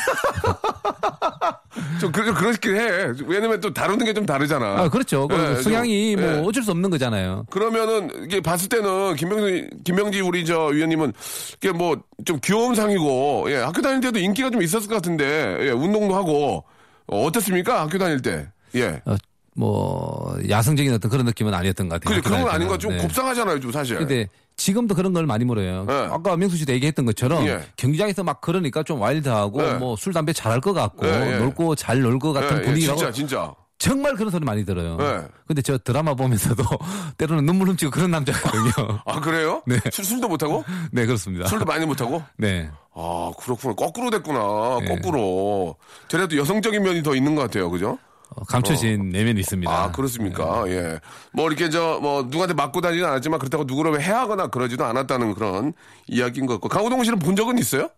좀 2.00 2.12
그, 2.12 2.34
그렇긴 2.34 2.76
해. 2.76 3.14
왜냐면 3.26 3.60
또 3.60 3.74
다루는 3.74 4.06
게 4.06 4.14
좀 4.14 4.28
다르잖아. 4.28 4.80
아, 4.80 4.90
그렇죠. 4.90 5.28
그 5.28 5.56
예, 5.58 5.62
성향이 5.64 6.16
좀, 6.16 6.24
뭐 6.24 6.34
예. 6.34 6.40
어쩔 6.46 6.62
수 6.62 6.70
없는 6.70 6.92
거잖아요. 6.92 7.46
그러면은 7.50 8.12
이게 8.26 8.40
봤을 8.42 8.70
때는 8.70 9.16
김병지 9.16 9.70
김병지 9.84 10.22
우리 10.22 10.46
저 10.46 10.68
위원님은 10.68 11.14
이게 11.58 11.73
뭐 11.74 11.98
좀 12.26 12.40
귀여운 12.42 12.74
상이고 12.76 13.46
예, 13.50 13.56
학교 13.58 13.82
다닐 13.82 14.00
때도 14.00 14.18
인기가 14.20 14.50
좀 14.50 14.62
있었을 14.62 14.88
것 14.88 14.96
같은데 14.96 15.58
예, 15.62 15.70
운동도 15.72 16.16
하고 16.16 16.64
어, 17.08 17.26
어땠습니까 17.26 17.82
학교 17.82 17.98
다닐 17.98 18.22
때? 18.22 18.48
예. 18.76 19.02
어, 19.06 19.16
뭐 19.56 20.38
야성적인 20.50 20.94
어떤 20.94 21.12
그런 21.12 21.26
느낌은 21.26 21.54
아니었던 21.54 21.90
것 21.90 22.02
같아요. 22.02 22.16
그죠 22.18 22.28
그런 22.30 22.44
건 22.44 22.52
아닌 22.54 22.68
거 22.68 22.74
다닐 22.74 22.80
좀 22.82 22.90
때는. 22.92 23.02
네. 23.02 23.08
곱상하잖아요 23.08 23.60
좀 23.60 23.72
사실. 23.72 23.98
근데 23.98 24.28
지금도 24.56 24.96
그런 24.96 25.14
걸 25.14 25.26
많이 25.26 25.46
물어요. 25.46 25.86
네. 25.86 25.94
아까 26.12 26.38
명수 26.38 26.56
씨도 26.58 26.72
얘기했던 26.74 27.06
것처럼 27.06 27.46
예. 27.48 27.60
경기장에서 27.76 28.24
막 28.24 28.40
그러니까 28.42 28.84
좀 28.84 29.02
와일드하고 29.02 29.62
네. 29.62 29.74
뭐술 29.76 30.14
담배 30.14 30.32
잘할 30.34 30.62
것 30.62 30.74
같고 30.74 31.06
예, 31.06 31.34
예. 31.34 31.38
놀고 31.40 31.76
잘 31.76 32.04
놀 32.04 32.20
것 32.20 32.34
같은 32.34 32.58
예, 32.58 32.62
예, 32.62 32.66
분위기라고 32.66 32.98
진짜 33.00 33.12
진짜. 33.12 33.54
정말 33.84 34.16
그런 34.16 34.32
소리 34.32 34.46
많이 34.46 34.64
들어요. 34.64 34.96
네. 34.96 35.28
근데 35.46 35.62
저 35.62 35.78
드라마 35.78 36.14
보면서도 36.14 36.64
때로는 37.18 37.46
눈물 37.46 37.68
훔치고 37.68 37.92
그런 37.92 38.12
남자거든요. 38.12 39.00
아 39.06 39.20
그래요? 39.20 39.62
네. 39.68 39.78
술, 39.92 40.06
술도 40.06 40.30
못 40.30 40.42
하고? 40.42 40.64
네, 40.94 41.06
그렇습니다. 41.06 41.48
술도 41.48 41.66
많이 41.66 41.86
못 41.86 42.00
하고? 42.00 42.24
네. 42.38 42.70
아 42.96 43.32
그렇구나. 43.38 43.74
거꾸로 43.76 44.10
됐구나. 44.10 44.80
네. 44.80 44.86
거꾸로. 44.88 45.76
되레도 46.08 46.38
여성적인 46.38 46.82
면이 46.82 47.04
더 47.04 47.14
있는 47.14 47.36
것 47.36 47.42
같아요. 47.42 47.70
그죠? 47.70 47.98
어, 48.30 48.44
감춰진 48.46 49.10
내면이 49.10 49.42
있습니다. 49.42 49.72
아, 49.72 49.92
그렇습니까? 49.92 50.64
예. 50.68 51.00
뭐, 51.34 51.48
이렇게 51.48 51.70
저, 51.70 52.00
뭐, 52.02 52.24
누구한테 52.24 52.56
맞고 52.56 52.82
다니진 52.82 53.06
않았지만 53.06 53.38
그렇다고 53.38 53.66
누구를 53.66 54.02
해하거나 54.02 54.48
그러지도 54.48 54.86
않았다는 54.86 55.36
그런 55.36 55.74
이야기인 56.08 56.48
것 56.48 56.54
같고. 56.54 56.70
강호동 56.70 57.04
씨는 57.04 57.20
본 57.20 57.36
적은 57.36 57.60
있어요? 57.60 57.90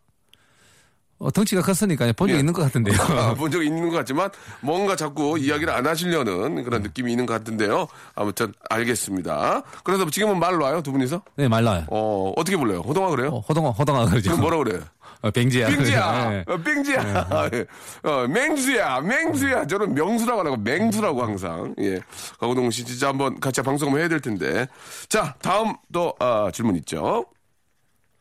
어, 1.17 1.31
덩치가 1.31 1.61
컸으니까 1.61 2.11
본적 2.13 2.35
예. 2.35 2.39
있는 2.39 2.51
것 2.53 2.61
같은데요. 2.63 2.95
아, 3.17 3.33
본 3.33 3.49
적이 3.49 3.67
있는 3.67 3.89
것 3.89 3.97
같지만 3.97 4.29
뭔가 4.61 4.95
자꾸 4.95 5.39
이야기를 5.39 5.71
안 5.71 5.87
하시려는 5.87 6.63
그런 6.63 6.81
느낌이 6.81 7.11
있는 7.11 7.25
것 7.25 7.33
같은데요. 7.33 7.87
아무튼 8.15 8.53
알겠습니다. 8.69 9.63
그래서 9.83 10.09
지금은 10.09 10.39
말 10.39 10.57
놔요, 10.57 10.81
두 10.81 10.91
분이서? 10.91 11.21
네, 11.37 11.47
말라요. 11.47 11.85
어, 11.87 12.33
어떻게 12.35 12.57
불러요? 12.57 12.79
호동아 12.81 13.09
그래요? 13.09 13.29
어, 13.29 13.39
호동아, 13.39 13.69
호동아 13.69 14.05
그러죠. 14.07 14.31
그럼 14.35 14.41
뭐라 14.41 14.57
그래요? 14.57 14.81
어, 15.21 15.31
뱅지야. 15.31 15.67
빙지야, 15.69 16.29
네. 16.29 16.43
어, 16.47 16.57
빙지야, 16.57 17.49
예. 17.53 17.65
어, 18.07 18.27
맹수야, 18.27 18.99
맹수야. 19.01 19.65
저는 19.67 19.95
명수라고 19.95 20.41
안 20.41 20.47
하고 20.47 20.57
맹수라고 20.57 21.23
항상. 21.23 21.73
예. 21.79 21.99
강호동 22.39 22.69
씨 22.71 22.83
진짜 22.83 23.07
한번 23.07 23.39
같이 23.39 23.61
방송 23.61 23.87
한번 23.87 24.01
해야 24.01 24.09
될 24.09 24.19
텐데. 24.19 24.67
자, 25.07 25.33
다음 25.41 25.73
또 25.93 26.13
아, 26.19 26.51
질문 26.53 26.75
있죠. 26.75 27.25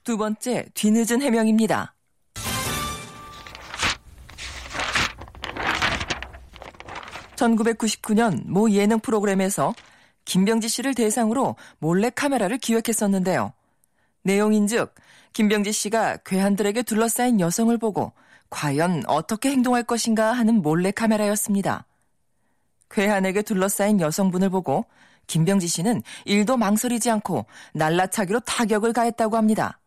두 0.04 0.16
번째, 0.16 0.66
뒤늦은 0.74 1.20
해명입니다. 1.22 1.93
(1999년) 7.37 8.47
모 8.47 8.70
예능 8.70 9.01
프로그램에서 9.01 9.75
김병지 10.25 10.68
씨를 10.68 10.94
대상으로 10.94 11.57
몰래 11.79 12.11
카메라를 12.11 12.59
기획했었는데요. 12.59 13.53
내용인즉 14.23 14.94
김병지 15.33 15.73
씨가 15.73 16.18
괴한들에게 16.18 16.83
둘러싸인 16.83 17.40
여성을 17.40 17.77
보고 17.79 18.12
과연 18.51 19.03
어떻게 19.07 19.51
행동할 19.51 19.83
것인가 19.83 20.33
하는 20.33 20.62
몰래 20.62 20.90
카메라였습니다. 20.90 21.87
괴한에게 22.90 23.42
둘러싸인 23.42 24.01
여성분을 24.01 24.51
보고 24.51 24.87
김병지 25.27 25.66
씨는 25.66 26.03
일도 26.25 26.57
망설이지 26.57 27.11
않고 27.11 27.47
날라차기로 27.73 28.40
타격을 28.40 28.92
가했다고 28.92 29.37
합니다. 29.37 29.81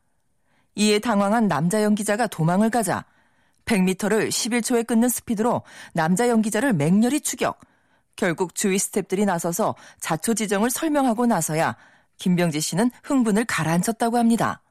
이에 0.76 1.00
당황한 1.00 1.48
남자 1.48 1.82
연기자가 1.82 2.28
도망을 2.28 2.70
가자 2.70 3.06
100m를 3.68 4.30
11초에 4.30 4.88
끊는 4.88 5.10
스피드로 5.10 5.62
남자 5.94 6.28
연기자를 6.30 6.74
맹렬히 6.74 7.22
추격. 7.22 7.60
결국 8.16 8.56
주위 8.56 8.78
스탭들이 8.78 9.26
나서서 9.26 9.76
자초 10.00 10.34
지정을 10.34 10.72
설명하고 10.72 11.28
나서야 11.28 11.76
김병지 12.18 12.60
씨는 12.62 12.90
흥분을 13.04 13.46
가라앉혔다고 13.46 14.18
합니다. 14.18 14.64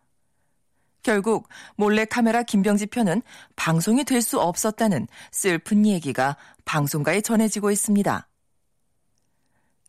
결국 1.05 1.49
몰래 1.77 2.05
카메라 2.05 2.43
김병지 2.43 2.87
편은 2.87 3.23
방송이 3.55 4.03
될 4.03 4.21
수 4.21 4.41
없었다는 4.41 5.07
슬픈 5.31 5.87
얘기가 5.87 6.37
방송가에 6.65 7.21
전해지고 7.21 7.71
있습니다. 7.71 8.27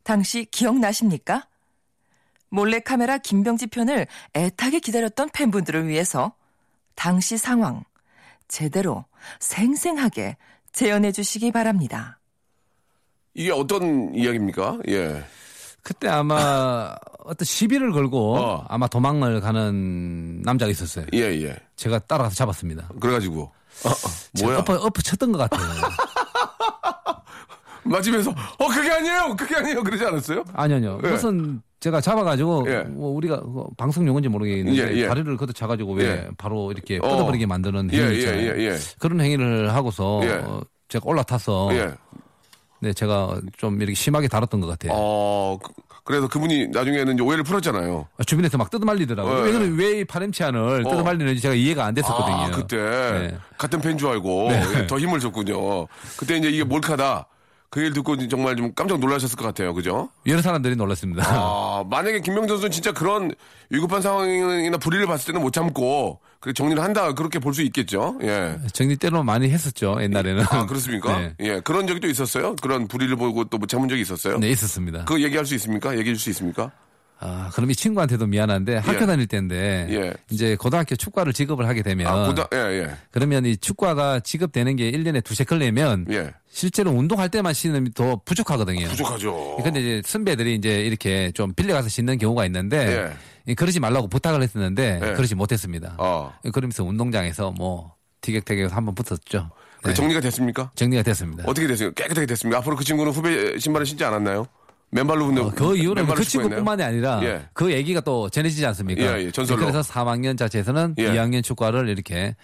당시 0.04 0.46
기억나십니까? 0.46 1.48
몰래 2.50 2.80
카메라 2.80 3.18
김병지 3.18 3.68
편을 3.68 4.06
애타게 4.36 4.80
기다렸던 4.80 5.30
팬분들을 5.34 5.88
위해서 5.88 6.34
당시 6.94 7.38
상황 7.38 7.84
제대로 8.48 9.06
생생하게 9.40 10.38
재현해 10.72 11.12
주시기 11.12 11.52
바랍니다. 11.52 12.20
이게 13.34 13.52
어떤 13.52 14.14
이야기입니까? 14.16 14.80
예. 14.90 15.24
그때 15.84 16.08
아마 16.10 16.96
어떤 17.24 17.46
시비를 17.46 17.92
걸고 17.92 18.38
어. 18.38 18.66
아마 18.68 18.88
도망을 18.88 19.40
가는 19.40 20.42
남자가 20.42 20.72
있었어요. 20.72 21.06
예, 21.14 21.20
예. 21.44 21.56
제가 21.76 22.00
따라가서 22.00 22.36
잡았습니다. 22.36 22.90
그래가지고. 23.00 23.42
어, 23.42 23.90
어, 23.90 24.42
뭐야? 24.42 24.60
엎어, 24.60 24.74
엎어 24.76 25.02
쳤던 25.02 25.32
것 25.32 25.38
같아요. 25.38 25.62
맞으면서, 27.88 28.32
어, 28.32 28.68
그게 28.68 28.90
아니에요! 28.92 29.36
그게 29.38 29.56
아니에요! 29.56 29.84
그러지 29.84 30.06
않았어요? 30.06 30.44
아니요, 30.54 30.78
아니요. 30.78 31.00
예. 31.04 31.10
무슨 31.10 31.62
제가 31.80 32.02
잡아가지고 32.02 32.66
예. 32.70 32.80
뭐 32.84 33.12
우리가 33.12 33.40
그거 33.40 33.70
방송 33.78 34.08
용어인지 34.08 34.30
모르겠는데 34.30 34.94
예, 34.96 34.98
예. 35.04 35.08
다리를 35.08 35.38
걷어 35.38 35.52
차가지고 35.54 35.94
왜 35.94 36.06
예. 36.06 36.28
바로 36.38 36.72
이렇게 36.72 36.98
어. 36.98 37.02
뻗어버리게 37.08 37.46
만드는 37.46 37.90
예, 37.94 37.98
행위 38.04 38.14
예, 38.16 38.18
있잖아요. 38.20 38.76
그런 39.00 39.22
행위를 39.22 39.74
하고서 39.74 40.20
예. 40.24 40.30
어, 40.44 40.62
제가 40.90 41.04
올라타서 41.08 41.70
예. 41.74 41.92
네 42.80 42.94
제가 42.94 43.40
좀 43.58 43.78
이렇게 43.82 43.94
심하게 43.94 44.28
다뤘던 44.28 44.60
것 44.60 44.68
같아요. 44.68 44.92
어, 44.96 45.58
그- 45.64 45.72
그래서 46.04 46.28
그분이 46.28 46.70
나중에는 46.70 47.20
오해를 47.20 47.44
풀었잖아요. 47.44 48.08
주변에서 48.26 48.58
막 48.58 48.70
뜯어말리더라고요. 48.70 49.40
예. 49.40 49.42
왜, 49.44 49.52
그래, 49.52 49.68
왜이 49.78 50.06
파렴치한을 50.06 50.86
어. 50.86 50.90
뜯어말리는지 50.90 51.42
제가 51.42 51.54
이해가 51.54 51.86
안 51.86 51.94
됐었거든요. 51.94 52.36
아, 52.38 52.50
그때. 52.52 52.78
네. 52.78 53.38
같은 53.58 53.82
팬 53.82 53.98
줄 53.98 54.10
알고 54.10 54.48
네. 54.50 54.88
더 54.88 54.98
힘을 54.98 55.20
줬군요. 55.20 55.86
그때 56.18 56.38
이제 56.38 56.50
이게 56.50 56.64
몰카다. 56.64 57.28
그 57.70 57.82
일 57.82 57.94
듣고 57.94 58.16
정말 58.30 58.56
좀 58.56 58.74
깜짝 58.74 59.00
놀라셨을 59.00 59.36
것 59.38 59.44
같아요. 59.46 59.74
그죠? 59.74 60.10
여러 60.26 60.42
사람들이 60.42 60.76
놀랐습니다. 60.78 61.24
아, 61.28 61.84
만약에 61.90 62.22
김명준 62.22 62.48
선수는 62.56 62.72
진짜 62.72 62.92
그런 62.94 63.32
위급한 63.70 64.02
상황이나 64.02 64.78
불의를 64.78 65.06
봤을 65.06 65.28
때는 65.28 65.42
못 65.42 65.52
참고 65.52 66.20
그 66.40 66.54
정리를 66.54 66.82
한다 66.82 67.14
그렇게 67.14 67.40
볼 67.40 67.54
수 67.54 67.62
있겠죠. 67.64 68.18
예. 68.22 68.58
정리 68.72 68.96
때로 68.96 69.24
많이 69.24 69.50
했었죠 69.50 69.98
옛날에는. 70.02 70.46
아 70.50 70.66
그렇습니까? 70.66 71.18
네. 71.20 71.34
예. 71.42 71.60
그런 71.60 71.88
적이 71.88 72.00
또 72.00 72.08
있었어요. 72.08 72.56
그런 72.62 72.88
불의를 72.88 73.16
보고 73.18 73.44
또뭐 73.46 73.66
잘못 73.68 73.90
적이 73.90 74.02
있었어요. 74.02 74.38
네 74.40 74.50
있었습니다. 74.52 75.06
그 75.06 75.22
얘기할 75.22 75.46
수 75.46 75.54
있습니까? 75.56 75.92
얘기해 75.98 76.16
줄 76.16 76.20
수 76.20 76.30
있습니까? 76.30 76.72
아 77.20 77.50
그럼 77.54 77.72
이 77.72 77.76
친구한테도 77.76 78.28
미안한데 78.28 78.78
학교 78.78 79.02
예. 79.02 79.06
다닐 79.06 79.26
때인데 79.26 79.88
예. 79.90 80.14
이제 80.30 80.56
고등학교 80.56 80.96
축구화를 80.96 81.34
지급을 81.34 81.68
하게 81.68 81.82
되면 81.82 82.08
아, 82.08 82.28
고다, 82.28 82.48
예, 82.54 82.58
예. 82.58 82.96
그러면 83.12 83.46
이 83.46 83.58
축구화가 83.58 84.20
지급되는 84.20 84.76
게 84.76 84.92
1년에 84.92 85.24
두세 85.24 85.44
컬내면 85.44 86.06
예. 86.12 86.32
실제로 86.50 86.92
운동할 86.92 87.30
때만 87.30 87.54
신으면 87.54 87.94
더 87.94 88.22
부족하거든요. 88.24 88.88
부족하죠. 88.88 89.58
근데 89.64 89.80
이제 89.80 90.02
선배들이 90.06 90.56
이제 90.56 90.82
이렇게 90.82 91.32
좀 91.32 91.54
빌려가서 91.54 91.90
신는 91.90 92.20
경우가 92.20 92.46
있는데 92.46 92.78
예. 92.78 93.52
이 93.52 93.56
그러지 93.56 93.80
말라고 93.80 94.08
부탁을 94.08 94.44
했었는데 94.44 95.00
예. 95.02 95.14
그러지 95.14 95.34
못했습니다. 95.34 95.96
어. 95.98 96.34
그러면서 96.54 96.84
운동장에서 96.84 97.52
뭐 97.52 97.96
티격태격 98.22 98.76
한번 98.76 98.94
붙었죠. 98.94 99.50
그 99.82 99.90
네. 99.90 99.94
정리가 99.94 100.20
됐습니까? 100.20 100.72
정리가 100.76 101.04
됐습니다. 101.04 101.44
어떻게 101.48 101.68
됐어요? 101.68 101.92
깨끗하게 101.94 102.26
됐습니까? 102.26 102.60
앞으로 102.60 102.76
그 102.76 102.84
친구는 102.84 103.12
후배 103.12 103.58
신발을 103.58 103.86
신지 103.86 104.04
않았나요? 104.04 104.48
맨발로 104.90 105.28
근데 105.28 105.42
어, 105.42 105.52
그 105.54 105.74
맨발로 105.74 106.16
그? 106.16 106.24
친구뿐만이 106.24 106.84
아니라 106.84 107.20
예. 107.24 107.46
그 107.54 107.72
얘기가 107.72 108.02
또 108.02 108.30
전해지지 108.30 108.66
않습니까? 108.68 109.02
예, 109.02 109.26
예, 109.26 109.32
전설로. 109.32 109.60
그래서 109.60 109.82
3학년 109.82 110.38
자체에서는 110.38 110.96
예. 110.98 111.10
2학년 111.10 111.44
축구화를 111.44 111.90
이렇게 111.90 112.36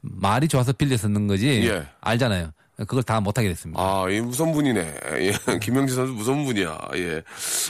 말이 0.00 0.48
좋아서 0.48 0.72
빌려 0.72 0.96
쓰는 0.96 1.28
거지 1.28 1.68
예. 1.68 1.86
알잖아요. 2.00 2.50
그걸 2.78 3.02
다 3.02 3.20
못하게 3.20 3.48
됐습니다. 3.48 3.80
아, 3.80 4.08
이 4.08 4.20
무서운 4.20 4.52
분이네. 4.52 4.94
예. 5.18 5.32
김영지 5.60 5.94
선수 5.94 6.12
무서운 6.12 6.44
분이야. 6.44 6.78
예. 6.96 7.22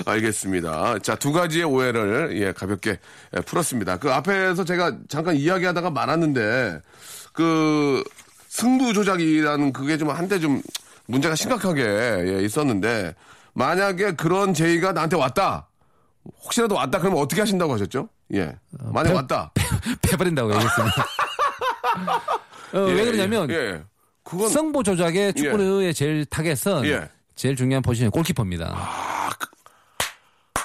알겠습니다. 0.06 0.98
자, 1.00 1.16
두 1.16 1.32
가지의 1.32 1.64
오해를, 1.64 2.40
예, 2.40 2.52
가볍게 2.52 2.98
예, 3.36 3.40
풀었습니다. 3.40 3.98
그 3.98 4.12
앞에서 4.12 4.64
제가 4.64 4.96
잠깐 5.08 5.36
이야기하다가 5.36 5.90
말았는데, 5.90 6.80
그, 7.32 8.02
승부 8.48 8.92
조작이라는 8.92 9.72
그게 9.72 9.98
좀 9.98 10.10
한때 10.10 10.38
좀 10.38 10.62
문제가 11.06 11.34
심각하게 11.34 11.82
예, 11.82 12.44
있었는데, 12.44 13.14
만약에 13.54 14.12
그런 14.12 14.54
제의가 14.54 14.92
나한테 14.92 15.16
왔다! 15.16 15.68
혹시라도 16.44 16.76
왔다 16.76 16.98
그러면 16.98 17.20
어떻게 17.20 17.40
하신다고 17.42 17.74
하셨죠? 17.74 18.08
예. 18.34 18.56
만약 18.70 19.10
배- 19.10 19.14
왔다. 19.16 19.52
패버린다고 20.02 20.52
얘기했습니다. 20.54 21.02
어, 22.74 22.88
예, 22.88 22.92
왜 22.92 23.04
그러냐면 23.04 23.50
예. 23.50 23.54
예. 23.54 23.82
그건 24.24 24.48
승부 24.48 24.82
조작의 24.82 25.34
축구의 25.34 25.92
제일 25.94 26.24
타겟은 26.26 26.84
예. 26.84 27.08
제일 27.34 27.56
중요한 27.56 27.82
포지션이 27.82 28.10
골키퍼입니다. 28.10 28.74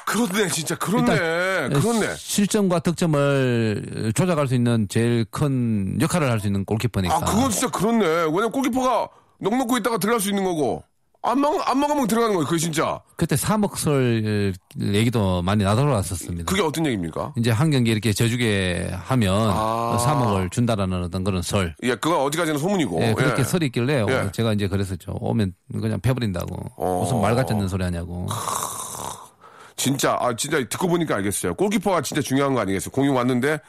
그렇네, 0.06 0.48
진짜 0.50 0.76
그렇네. 0.78 1.14
일단 1.14 1.82
그렇네. 1.82 2.16
실점과 2.16 2.80
득점을 2.80 4.14
조작할 4.16 4.48
수 4.48 4.56
있는 4.56 4.88
제일 4.90 5.26
큰 5.30 5.98
역할을 6.00 6.32
할 6.32 6.40
수 6.40 6.48
있는 6.48 6.64
골키퍼니까. 6.64 7.14
아, 7.16 7.20
그건 7.20 7.52
진짜 7.52 7.68
그렇네. 7.70 8.06
왜냐면 8.06 8.52
골키퍼가 8.52 9.10
넉 9.40 9.58
놓고 9.58 9.78
있다가 9.78 9.98
들어갈 9.98 10.22
수 10.22 10.30
있는 10.30 10.44
거고, 10.46 10.84
안 11.24 11.40
막, 11.42 11.70
안 11.70 11.80
막으면 11.80 12.08
들어가는 12.08 12.36
거예요. 12.36 12.48
그게 12.48 12.60
진짜. 12.60 13.02
그때 13.16 13.36
사목설 13.36 14.54
얘기도 14.80 15.42
많이 15.42 15.64
나돌아왔었습니다. 15.64 16.46
그게 16.46 16.62
어떤 16.62 16.86
얘기입니까? 16.86 17.34
이제 17.38 17.52
한 17.52 17.70
경기 17.72 17.92
이렇게 17.92 18.14
져주게 18.14 18.92
하면 18.94 19.50
아. 19.52 19.98
사목을 20.00 20.50
준다라는 20.52 21.04
어떤 21.04 21.24
그런 21.24 21.42
설. 21.42 21.76
예, 21.84 21.96
그건 21.96 22.22
어디까지는 22.22 22.60
소문이고. 22.60 23.02
예, 23.02 23.14
그렇게 23.14 23.42
예. 23.42 23.44
설이 23.44 23.66
있길래 23.68 24.06
예. 24.08 24.32
제가 24.32 24.54
이제 24.54 24.68
그랬었죠. 24.68 25.18
오면 25.20 25.54
그냥 25.82 26.00
패버린다고. 26.00 26.56
어. 26.78 27.02
무슨 27.04 27.20
말 27.20 27.36
같지 27.36 27.54
않는 27.54 27.68
소리 27.68 27.84
하냐고. 27.84 28.28
진짜, 29.76 30.18
아, 30.20 30.36
진짜 30.36 30.58
듣고 30.68 30.88
보니까 30.88 31.16
알겠어요. 31.16 31.54
골키퍼가 31.56 32.02
진짜 32.02 32.22
중요한 32.22 32.54
거 32.54 32.62
아니겠어요? 32.62 32.90
공이 32.92 33.10
왔는데, 33.10 33.60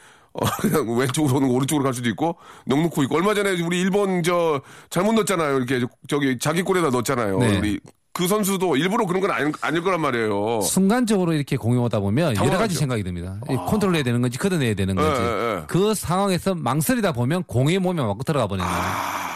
어, 0.41 0.45
그냥 0.61 0.97
왼쪽으로 0.97 1.37
오는 1.37 1.47
거 1.47 1.53
오른쪽으로 1.55 1.83
갈 1.83 1.93
수도 1.93 2.09
있고, 2.09 2.37
넉 2.65 2.81
놓고 2.81 3.03
있고. 3.03 3.15
얼마 3.15 3.33
전에 3.33 3.61
우리 3.61 3.79
일본 3.81 4.23
저, 4.23 4.61
잘못 4.89 5.13
넣었잖아요. 5.13 5.57
이렇게, 5.57 5.85
저기, 6.07 6.37
자기 6.39 6.61
골에다 6.61 6.89
넣었잖아요. 6.89 7.37
네. 7.39 7.57
우리, 7.57 7.79
그 8.13 8.27
선수도 8.27 8.75
일부러 8.75 9.05
그런 9.05 9.21
건 9.21 9.31
아닐, 9.31 9.53
아닐 9.61 9.81
거란 9.81 10.01
말이에요. 10.01 10.61
순간적으로 10.61 11.31
이렇게 11.33 11.55
공이 11.55 11.77
오다 11.77 11.99
보면 12.01 12.35
여러 12.35 12.35
가지 12.35 12.49
당황하죠. 12.49 12.75
아. 12.75 12.79
생각이 12.79 13.03
듭니다. 13.03 13.39
이 13.49 13.55
컨트롤 13.55 13.95
해야 13.95 14.03
되는 14.03 14.21
건지 14.21 14.37
걷어내야 14.37 14.73
되는 14.73 14.95
건지. 14.95 15.21
예, 15.21 15.25
예, 15.25 15.55
예. 15.57 15.63
그 15.67 15.93
상황에서 15.93 16.53
망설이다 16.55 17.13
보면 17.13 17.43
공의 17.43 17.79
몸에 17.79 18.01
맞고 18.01 18.23
들어가 18.23 18.47
버리는 18.47 18.67
거예요. 18.67 18.83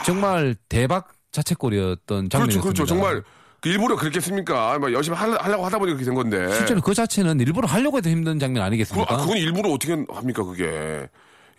정말 0.05 0.55
대박 0.67 1.07
자책골이었던 1.31 2.29
장면이었습니다. 2.29 2.37
아. 2.37 2.61
그렇죠, 2.61 2.61
그렇죠. 2.61 2.85
정말, 2.85 3.21
그 3.21 3.27
일부러 3.65 3.95
그렇게 3.95 4.17
했습니까? 4.17 4.77
막 4.79 4.91
열심히 4.91 5.17
할- 5.17 5.31
하려고 5.39 5.65
하다 5.65 5.79
보니 5.79 5.91
그렇게 5.91 6.05
된 6.05 6.13
건데. 6.13 6.51
실제로 6.55 6.81
그 6.81 6.93
자체는 6.93 7.39
일부러 7.39 7.67
하려고 7.67 7.97
해도 7.97 8.09
힘든 8.09 8.39
장면 8.39 8.61
그, 8.61 8.65
아니겠습니까? 8.67 9.13
아, 9.13 9.17
그건 9.17 9.37
일부러 9.37 9.69
어떻게 9.69 9.93
합니까, 10.09 10.43
그게. 10.43 11.07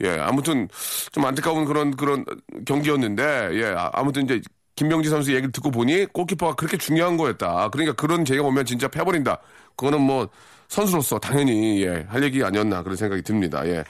예, 0.02 0.18
아무튼 0.20 0.68
좀 1.12 1.24
안타까운 1.24 1.64
그런, 1.64 1.96
그런 1.96 2.24
경기였는데, 2.66 3.50
예, 3.52 3.64
아, 3.76 3.90
아무튼 3.94 4.24
이제 4.24 4.40
김명지 4.76 5.08
선수 5.08 5.30
얘기를 5.30 5.52
듣고 5.52 5.70
보니 5.70 6.06
골키퍼가 6.06 6.56
그렇게 6.56 6.76
중요한 6.76 7.16
거였다. 7.16 7.68
그러니까 7.70 7.94
그런 7.94 8.24
제의가 8.24 8.44
오면 8.46 8.66
진짜 8.66 8.88
패버린다. 8.88 9.38
그거는 9.76 10.00
뭐 10.00 10.28
선수로서 10.68 11.18
당연히, 11.20 11.82
예, 11.84 12.04
할 12.08 12.22
얘기 12.24 12.42
아니었나 12.42 12.82
그런 12.82 12.96
생각이 12.96 13.22
듭니다. 13.22 13.66
예. 13.68 13.84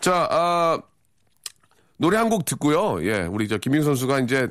자, 0.00 0.26
아, 0.30 0.78
노래 1.96 2.16
한 2.18 2.28
곡 2.28 2.44
듣고요. 2.44 3.02
예, 3.06 3.20
우리 3.22 3.46
저 3.46 3.56
김민 3.58 3.82
선수가 3.84 4.18
이제 4.20 4.48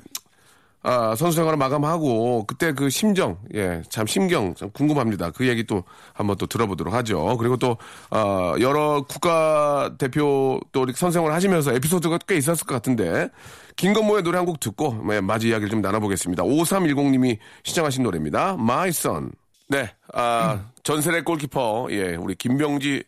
아, 0.83 1.15
선수 1.15 1.37
생활을 1.37 1.57
마감하고 1.57 2.45
그때 2.45 2.73
그 2.73 2.89
심정, 2.89 3.37
예, 3.55 3.81
참 3.89 4.05
심경 4.05 4.53
참 4.55 4.69
궁금합니다. 4.71 5.31
그 5.31 5.47
얘기 5.47 5.63
또 5.63 5.83
한번 6.13 6.35
또 6.37 6.45
들어보도록 6.45 6.93
하죠. 6.93 7.37
그리고 7.37 7.57
또 7.57 7.77
어, 8.11 8.53
여러 8.59 9.01
국가 9.07 9.91
대표 9.97 10.59
또 10.73 10.83
이렇게 10.83 10.97
선생활 10.97 11.31
하시면서 11.31 11.73
에피소드가 11.73 12.19
꽤 12.27 12.35
있었을 12.35 12.67
것 12.67 12.75
같은데 12.75 13.29
김건모의 13.77 14.23
노래 14.23 14.37
한 14.37 14.43
곡 14.45 14.59
듣고 14.59 15.01
예, 15.11 15.21
맞이 15.21 15.47
이야기를 15.47 15.69
좀 15.69 15.81
나눠보겠습니다. 15.81 16.43
5310님이 16.43 17.37
시청하신 17.63 18.03
노래입니다. 18.03 18.57
My 18.59 18.89
Son. 18.89 19.31
네, 19.69 19.89
아, 20.13 20.65
전세대 20.83 21.21
골키퍼, 21.21 21.87
예, 21.91 22.15
우리 22.15 22.35
김병지 22.35 23.03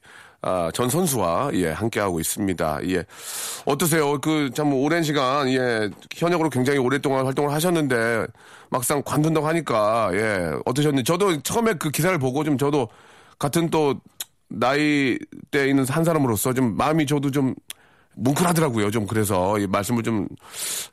아, 0.48 0.70
전 0.76 0.90
선수와 0.90 1.50
예 1.56 1.70
함께 1.72 2.00
하고 2.00 2.20
있습니다. 2.20 2.80
예 2.90 3.04
어떠세요? 3.66 4.20
그 4.22 4.52
참 4.54 4.72
오랜 4.74 5.02
시간 5.02 5.50
예 5.50 5.90
현역으로 6.16 6.52
굉장히 6.52 6.78
오랫동안 6.78 7.26
활동을 7.26 7.52
하셨는데 7.52 8.28
막상 8.70 9.02
관둔다고 9.04 9.48
하니까 9.48 10.12
예 10.14 10.52
어떠셨는지 10.66 11.04
저도 11.04 11.42
처음에 11.42 11.74
그 11.74 11.90
기사를 11.90 12.16
보고 12.20 12.44
좀 12.44 12.60
저도 12.60 12.88
같은 13.40 13.70
또 13.72 14.00
나이 14.48 15.18
때 15.50 15.68
있는 15.68 15.84
한 15.88 16.04
사람으로서 16.04 16.54
좀 16.54 16.78
마음이 16.78 17.08
저도 17.08 17.32
좀 17.32 17.56
뭉클하더라고요. 18.16 18.92
좀 18.92 19.08
그래서 19.08 19.58
이 19.58 19.66
말씀을 19.66 20.04
좀 20.04 20.28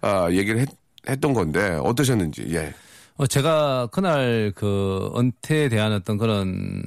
아, 0.00 0.28
얘기를 0.30 0.60
했, 0.60 0.68
했던 1.06 1.34
건데 1.34 1.78
어떠셨는지 1.82 2.46
예. 2.54 2.72
어, 3.18 3.26
제가 3.26 3.88
그날 3.92 4.50
그 4.54 5.10
은퇴에 5.14 5.68
대한 5.68 5.92
어떤 5.92 6.16
그런 6.16 6.82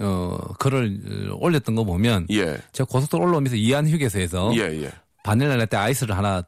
어 0.00 0.38
글을 0.58 1.30
올렸던 1.38 1.74
거 1.74 1.84
보면 1.84 2.26
예. 2.30 2.58
제가 2.72 2.86
고속도로 2.90 3.24
올라오면서 3.24 3.56
이안 3.56 3.88
휴게소에서 3.88 4.52
예, 4.56 4.82
예. 4.84 4.90
바닐라 5.22 5.56
라떼 5.56 5.76
아이스를 5.76 6.16
하나 6.16 6.42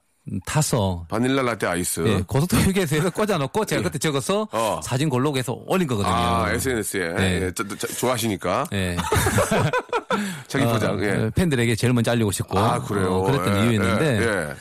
타서 0.44 1.06
바닐라 1.08 1.42
라떼 1.42 1.66
아이스. 1.68 2.00
예, 2.06 2.22
고속도로 2.26 2.62
휴게소에서 2.62 3.10
꽂아놓고 3.10 3.64
제가 3.64 3.82
그때 3.82 3.96
적어서 3.98 4.48
어. 4.50 4.80
사진 4.82 5.08
골로그 5.08 5.38
해서 5.38 5.56
올린 5.66 5.86
거거든요. 5.86 6.12
아, 6.12 6.50
SNS에. 6.50 7.12
네. 7.14 7.42
예, 7.42 7.52
저- 7.54 7.62
저- 7.76 7.86
좋아하시니까. 7.86 8.66
예. 8.72 8.96
자기 10.48 10.64
포장. 10.64 10.98
어, 10.98 11.02
예. 11.02 11.30
팬들에게 11.34 11.76
제일 11.76 11.92
먼저 11.92 12.10
알리고 12.10 12.32
싶고 12.32 12.58
아, 12.58 12.80
그래요. 12.82 13.14
어, 13.14 13.22
그랬던 13.22 13.56
예, 13.56 13.62
이유였는데 13.70 14.18
예, 14.20 14.26
예. 14.50 14.54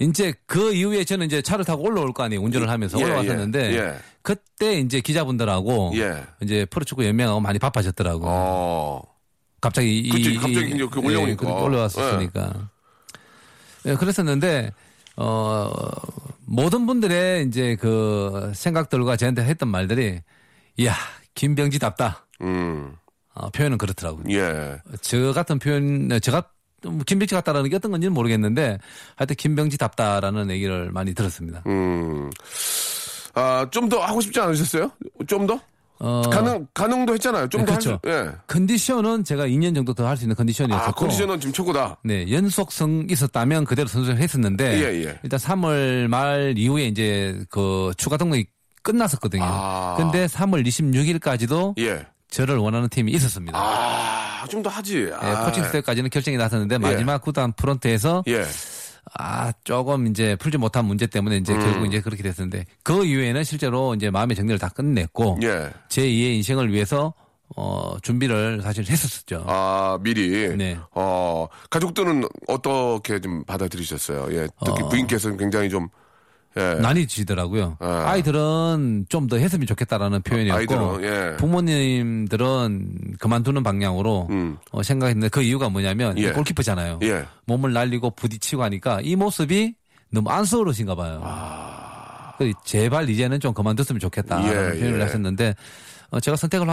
이제 0.00 0.32
그 0.46 0.72
이후에 0.74 1.04
저는 1.04 1.26
이제 1.26 1.42
차를 1.42 1.64
타고 1.64 1.82
올라올 1.82 2.12
거 2.12 2.22
아니에요. 2.22 2.40
운전을 2.42 2.68
하면서 2.70 2.98
예, 3.00 3.04
올라왔었는데 3.04 3.72
예, 3.72 3.76
예. 3.78 3.94
그때 4.22 4.78
이제 4.78 5.00
기자분들하고 5.00 5.92
예. 5.96 6.22
이제 6.40 6.64
프로축구 6.66 7.04
연맹하고 7.06 7.40
많이 7.40 7.58
바빠졌더라고. 7.58 8.24
요 8.26 8.30
어. 8.30 9.02
갑자기 9.60 9.98
이- 9.98 10.08
그치, 10.10 10.32
이- 10.34 10.36
갑자기 10.36 10.70
이제 10.74 10.86
그 10.90 11.00
올라오니까. 11.00 11.48
예, 11.48 11.52
올라왔었으니까. 11.62 12.70
예, 13.86 13.94
그랬었는데 13.94 14.72
어 15.16 15.72
모든 16.46 16.86
분들의 16.86 17.46
이제 17.48 17.76
그 17.80 18.52
생각들과 18.54 19.16
저한테 19.16 19.42
했던 19.44 19.68
말들이 19.68 20.20
이야 20.76 20.94
김병지답다. 21.34 22.26
음. 22.42 22.94
어, 23.34 23.50
표현은 23.50 23.78
그렇더라고요. 23.78 24.24
예. 24.36 24.78
저 25.00 25.32
같은 25.32 25.58
표현, 25.60 26.08
네, 26.08 26.18
제가 26.20 26.42
좀 26.42 26.48
김병지 27.06 27.34
같다라는 27.34 27.70
게 27.70 27.76
어떤 27.76 27.90
건지는 27.90 28.12
모르겠는데 28.14 28.78
하여튼 29.16 29.36
김병지답다라는 29.36 30.50
얘기를 30.50 30.90
많이 30.92 31.14
들었습니다. 31.14 31.62
음. 31.66 32.30
아, 33.34 33.66
좀 33.70 33.88
더 33.88 34.00
하고 34.00 34.20
싶지 34.20 34.40
않으셨어요? 34.40 34.90
좀 35.26 35.46
더? 35.46 35.58
어, 36.00 36.22
가능, 36.30 36.64
가능도 36.74 37.14
했잖아요. 37.14 37.48
좀 37.48 37.62
네, 37.62 37.66
더. 37.66 37.72
할 37.72 37.80
그렇죠. 37.80 38.00
수- 38.04 38.08
예. 38.10 38.30
컨디션은 38.46 39.24
제가 39.24 39.46
2년 39.48 39.74
정도 39.74 39.92
더 39.94 40.06
할 40.06 40.16
수 40.16 40.24
있는 40.24 40.36
컨디션이었었고 40.36 40.88
아, 40.90 40.92
컨디션은 40.92 41.40
지금 41.40 41.52
최고다. 41.52 41.98
네, 42.04 42.30
연속성 42.30 43.06
있었다면 43.10 43.64
그대로 43.64 43.88
선수를 43.88 44.18
했었는데 44.20 44.78
예, 44.80 45.04
예. 45.06 45.18
일단 45.24 45.40
3월 45.40 46.06
말 46.06 46.54
이후에 46.56 46.84
이제 46.86 47.42
그 47.50 47.92
추가 47.96 48.16
등록이 48.16 48.46
끝났었거든요. 48.84 49.42
아. 49.44 49.94
근데 49.98 50.26
3월 50.26 50.64
26일까지도 50.64 51.74
예. 51.80 52.06
저를 52.30 52.56
원하는 52.58 52.88
팀이 52.88 53.12
있었습니다. 53.12 53.58
아, 53.58 54.46
좀 54.48 54.62
더 54.62 54.70
하지. 54.70 55.04
예, 55.04 55.12
아, 55.12 55.44
코칭 55.46 55.64
스텝까지는 55.64 56.10
결정이 56.10 56.36
났었는데 56.36 56.78
마지막 56.78 57.20
구단 57.22 57.52
프런트에서 57.52 58.22
예. 58.28 58.44
아 59.18 59.52
조금 59.64 60.06
이제 60.06 60.36
풀지 60.36 60.58
못한 60.58 60.84
문제 60.84 61.06
때문에 61.06 61.38
이제 61.38 61.54
음. 61.54 61.60
결국 61.60 61.86
이제 61.86 62.00
그렇게 62.00 62.22
됐었는데 62.22 62.66
그 62.82 63.04
이후에는 63.06 63.42
실제로 63.44 63.94
이제 63.94 64.10
마음의 64.10 64.36
정리를 64.36 64.58
다 64.58 64.68
끝냈고 64.68 65.38
예. 65.42 65.70
제 65.88 66.02
2의 66.02 66.36
인생을 66.36 66.72
위해서 66.72 67.14
어 67.56 67.96
준비를 68.02 68.60
사실 68.62 68.84
했었죠. 68.86 69.42
아, 69.48 69.98
미리. 70.02 70.54
네. 70.56 70.78
어, 70.92 71.46
가족들은 71.70 72.24
어떻게 72.46 73.18
좀 73.20 73.42
받아들이셨어요? 73.44 74.28
예. 74.36 74.46
특히 74.64 74.82
어. 74.82 74.88
부인께서는 74.88 75.38
굉장히 75.38 75.70
좀, 75.70 75.88
예. 76.58 76.74
난이지더라고요. 76.80 77.76
아. 77.80 78.04
아이들은 78.08 79.06
좀 79.08 79.28
더 79.28 79.36
했으면 79.36 79.66
좋겠다라는 79.66 80.22
표현이었고 80.22 80.58
아이들은, 80.58 81.04
예. 81.04 81.36
부모님들은 81.36 83.16
그만두는 83.18 83.62
방향으로 83.62 84.26
음. 84.30 84.56
어, 84.70 84.82
생각했는데 84.82 85.28
그 85.28 85.42
이유가 85.42 85.68
뭐냐면 85.68 86.16
예. 86.18 86.32
골키퍼잖아요. 86.32 87.00
예. 87.02 87.24
몸을 87.46 87.72
날리고 87.72 88.10
부딪히고 88.10 88.62
하니까 88.62 89.00
이 89.02 89.16
모습이 89.16 89.74
너무 90.10 90.30
안쓰러우신가 90.30 90.94
봐요. 90.94 91.22
그 92.38 92.52
제발 92.64 93.10
이제는 93.10 93.40
좀 93.40 93.52
그만뒀으면 93.52 94.00
좋겠다라는 94.00 94.48
아. 94.48 94.74
예, 94.74 94.78
표현을 94.78 95.00
예. 95.00 95.04
했었는데 95.04 95.54
어, 96.10 96.20
제가 96.20 96.36
선택을 96.38 96.66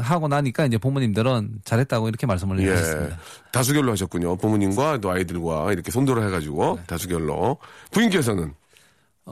하고 0.00 0.26
나니까 0.26 0.66
이제 0.66 0.76
부모님들은 0.76 1.60
잘했다고 1.64 2.08
이렇게 2.08 2.26
말씀을 2.26 2.58
예. 2.60 2.72
해주셨습니다. 2.72 3.18
다수결로 3.52 3.92
하셨군요. 3.92 4.36
부모님과 4.36 4.98
또 4.98 5.10
아이들과 5.10 5.72
이렇게 5.72 5.92
손들어 5.92 6.22
해가지고 6.22 6.76
네. 6.76 6.82
다수결로. 6.86 7.58
부인께서는 7.92 8.52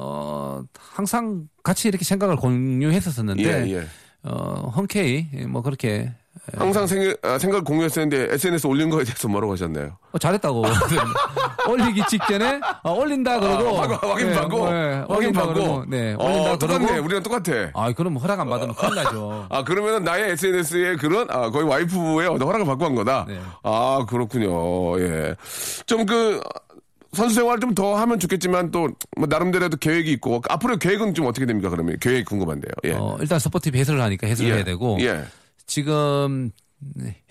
어, 0.01 0.63
항상 0.79 1.49
같이 1.65 1.89
이렇게 1.89 2.05
생각을 2.05 2.37
공유했었었는데 2.37 3.43
예, 3.69 3.75
예. 3.79 3.87
어, 4.23 4.71
흔쾌히 4.73 5.27
뭐 5.49 5.61
그렇게 5.63 6.13
항상 6.57 6.87
생각, 6.87 7.17
아, 7.27 7.37
생각 7.39 7.65
공유했었는데 7.65 8.33
SNS 8.35 8.69
올린 8.69 8.89
거에 8.91 9.03
대해서 9.05 9.27
뭐라고 9.29 9.53
하셨나요? 9.55 9.99
어, 10.13 10.19
잘했다고. 10.19 10.63
올리기 11.69 12.03
직전에 12.09 12.61
어, 12.85 12.93
올린다 12.95 13.39
그러고. 13.41 13.79
아, 13.83 13.99
확인 14.09 14.31
네, 14.31 14.35
받고? 14.37 14.57
뭐, 14.57 14.71
네, 14.73 15.05
확인 15.09 15.33
받고? 15.33 15.85
네 15.89 16.15
어, 16.19 16.25
올린다 16.25 16.57
똑같네. 16.59 16.87
그러고 16.87 17.05
우리랑 17.05 17.23
똑같아. 17.25 17.71
아 17.75 17.93
그럼 17.93 18.17
허락 18.17 18.41
안 18.41 18.49
받으면 18.49 18.75
큰일 18.77 18.95
나죠. 18.95 19.47
아 19.51 19.65
그러면은 19.65 20.05
나의 20.05 20.31
SNS에 20.31 20.97
그런 20.97 21.29
아 21.31 21.51
거의 21.51 21.67
와이프의 21.69 22.29
허락을 22.39 22.65
받고 22.65 22.85
한 22.85 22.95
거다? 22.95 23.27
네. 23.29 23.39
아 23.65 24.07
그렇군요. 24.09 24.99
예 25.01 25.35
좀 25.87 26.07
그 26.07 26.41
선수 27.19 27.35
생활 27.35 27.61
좀 27.61 27.75
더 27.75 27.95
하면 27.97 28.19
좋겠지만 28.19 28.71
또 28.71 28.89
뭐 29.17 29.27
나름대로도 29.29 29.77
계획이 29.77 30.11
있고 30.13 30.43
앞으로 30.49 30.77
계획은 30.79 31.15
좀 31.15 31.27
어떻게 31.27 31.45
됩니까 31.47 31.69
그러면 31.71 31.99
계획 32.01 32.25
궁금한데요 32.27 32.73
예 32.85 32.93
어, 32.93 33.19
일단 33.21 33.39
스포티비 33.39 33.79
해설을 33.79 34.01
하니까 34.01 34.27
해설을 34.27 34.51
예. 34.51 34.55
해야 34.57 34.65
되고 34.65 34.97
예 35.01 35.25
지금 35.67 36.51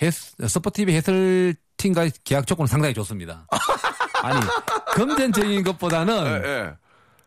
해, 0.02 0.12
스포티비 0.12 0.94
해설팀과의 0.94 2.12
계약 2.24 2.46
조건은 2.46 2.68
상당히 2.68 2.94
좋습니다 2.94 3.48
아니 4.22 4.40
금전적인 4.94 5.64
것보다는 5.64 6.42
예, 6.44 6.72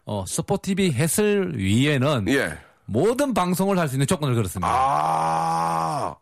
어, 0.05 0.25
스포티비 0.27 0.93
해설 0.93 1.53
위에는 1.57 2.27
예. 2.29 2.35
예. 2.35 2.59
모든 2.87 3.33
방송을 3.35 3.79
할 3.79 3.89
수 3.89 3.95
있는 3.95 4.07
조건을 4.07 4.35
걸었습니다. 4.35 4.69
아 4.69 6.15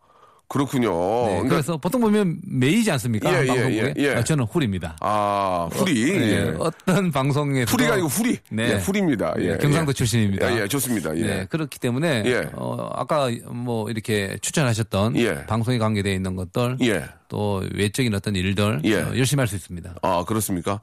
그렇군요 0.49 0.89
네, 0.91 1.31
그러니까 1.33 1.49
그래서 1.49 1.77
보통 1.77 2.01
보면 2.01 2.39
메이지 2.43 2.89
않습니까? 2.91 3.31
예, 3.31 3.43
예, 3.43 3.47
방송국에 3.47 3.93
예, 3.97 4.03
예. 4.03 4.15
아, 4.15 4.23
저는 4.23 4.45
훌입니다. 4.45 4.97
아 4.99 5.69
후리 5.71 6.17
네, 6.17 6.31
예. 6.31 6.55
어떤 6.57 7.11
방송에서 7.11 7.71
후리가 7.71 7.93
아니고 7.93 8.07
후리 8.07 8.39
네. 8.49 8.71
예, 8.71 8.75
후리입니다 8.77 9.35
예, 9.37 9.51
네, 9.51 9.57
경상도 9.59 9.91
예. 9.91 9.93
출신입니다. 9.93 10.51
예, 10.51 10.61
예, 10.63 10.67
좋습니다 10.67 11.15
예. 11.17 11.21
네, 11.21 11.45
그렇기 11.45 11.79
때문에 11.79 12.23
예. 12.25 12.49
어, 12.53 12.89
아까 12.95 13.29
뭐 13.45 13.91
이렇게 13.91 14.39
추천하셨던 14.41 15.17
예. 15.17 15.45
방송에 15.45 15.77
관계되어 15.77 16.13
있는 16.13 16.35
것들 16.35 16.77
예. 16.81 17.05
또 17.29 17.63
외적인 17.73 18.13
어떤 18.13 18.35
일들 18.35 18.81
예. 18.83 18.95
어, 18.95 19.13
열심히 19.15 19.39
할 19.39 19.47
수 19.47 19.55
있습니다. 19.55 19.95
아, 20.01 20.25
그렇습니까? 20.27 20.81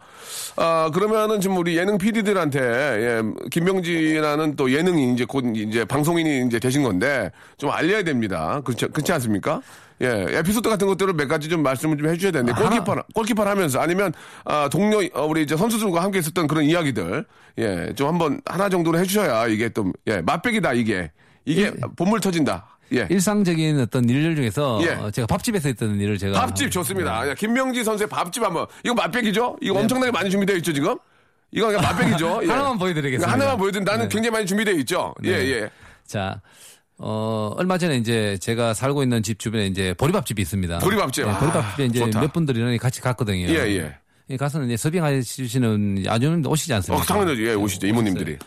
아, 0.57 0.91
그러면은 0.95 1.41
지금 1.41 1.57
우리 1.59 1.77
예능 1.77 1.99
PD들한테, 1.99 2.59
예, 2.61 3.23
김병진이라는 3.51 4.57
또 4.57 4.73
예능이 4.73 5.13
이제 5.13 5.25
곧 5.25 5.45
이제 5.55 5.85
방송인이 5.85 6.47
이제 6.47 6.59
되신 6.59 6.83
건데 6.83 7.31
좀 7.59 7.71
알려야 7.71 8.03
됩니다. 8.03 8.63
그렇지, 8.65 8.87
그렇지 8.87 9.13
않습니까? 9.13 9.61
예, 10.01 10.27
에피소드 10.29 10.69
같은 10.69 10.87
것들을 10.87 11.15
몇 11.15 11.27
가지 11.27 11.49
좀 11.49 11.63
말씀을 11.63 11.97
좀 11.99 12.09
해주셔야 12.09 12.31
되는데, 12.33 12.53
골키퍼, 12.61 13.03
골키퍼를 13.15 13.51
하면서 13.51 13.81
아니면, 13.81 14.13
아, 14.45 14.69
동료, 14.71 14.99
어, 15.15 15.27
우리 15.27 15.43
이제 15.43 15.57
선수들과 15.57 16.03
함께 16.03 16.19
있었던 16.21 16.47
그런 16.47 16.65
이야기들, 16.65 17.25
예, 17.59 17.93
좀 17.97 18.09
한번 18.09 18.41
하나 18.45 18.69
정도는 18.69 19.01
해주셔야 19.01 19.47
이게 19.49 19.69
또, 19.71 19.93
예, 20.07 20.21
맛백이다, 20.21 20.75
이게. 20.75 21.11
이게 21.49 21.71
본물 21.97 22.19
터진다. 22.21 22.76
예. 22.93 23.07
일상적인 23.11 23.81
어떤 23.81 24.09
일들 24.09 24.37
중에서 24.37 24.81
예. 24.83 24.91
어, 24.91 25.11
제가 25.11 25.27
밥집에서 25.27 25.69
했던 25.69 26.01
일을 26.01 26.19
제가 26.19 26.41
밥집 26.41 26.71
좋습니다. 26.71 27.29
야, 27.29 27.35
김명지 27.35 27.83
선수의 27.85 28.09
밥집 28.09 28.43
한번. 28.43 28.67
이거 28.85 28.95
맛백이죠? 28.95 29.57
이거 29.61 29.79
엄청나게 29.79 30.13
많이 30.13 30.31
준비되어 30.31 30.57
있죠, 30.57 30.73
지금? 30.73 30.97
이거 31.51 31.67
그냥 31.67 31.83
맛백이죠? 31.83 32.41
예. 32.43 32.47
네. 32.47 32.53
하나만 32.53 32.79
보여드리겠습니다. 32.79 33.33
하나만 33.33 33.57
보여드린 33.59 33.85
나는 33.85 34.09
네. 34.09 34.15
굉장히 34.15 34.33
많이 34.33 34.47
준비되어 34.47 34.75
있죠? 34.75 35.15
예, 35.25 35.31
네. 35.39 35.51
예. 35.51 35.71
자, 36.07 36.41
어, 36.99 37.53
얼마 37.57 37.79
전에 37.79 37.97
이제 37.97 38.39
제가 38.41 38.75
살고 38.75 39.03
있는 39.03 39.23
집 39.23 39.39
주변에 39.39 39.67
이제 39.67 39.95
보리밥집이 39.95 40.41
있습니다. 40.41 40.79
보리밥집. 40.79 41.25
네, 41.25 41.31
아, 41.31 41.39
보리밥집에 41.39 41.85
이제 41.87 41.99
좋다. 42.01 42.21
몇 42.21 42.33
분들이랑 42.33 42.77
같이 42.79 43.01
갔거든요. 43.01 43.49
예, 43.49 43.55
예. 43.55 43.97
예, 44.31 44.37
가서는 44.37 44.67
이제 44.67 44.77
서빙해 44.77 45.23
주시는 45.23 46.05
아주머님도 46.09 46.51
오시지 46.51 46.73
않습니까? 46.75 47.03
어, 47.03 47.07
당연하죠. 47.07 47.43
예, 47.43 47.55
오시죠. 47.55 47.87
이모님들이. 47.87 48.39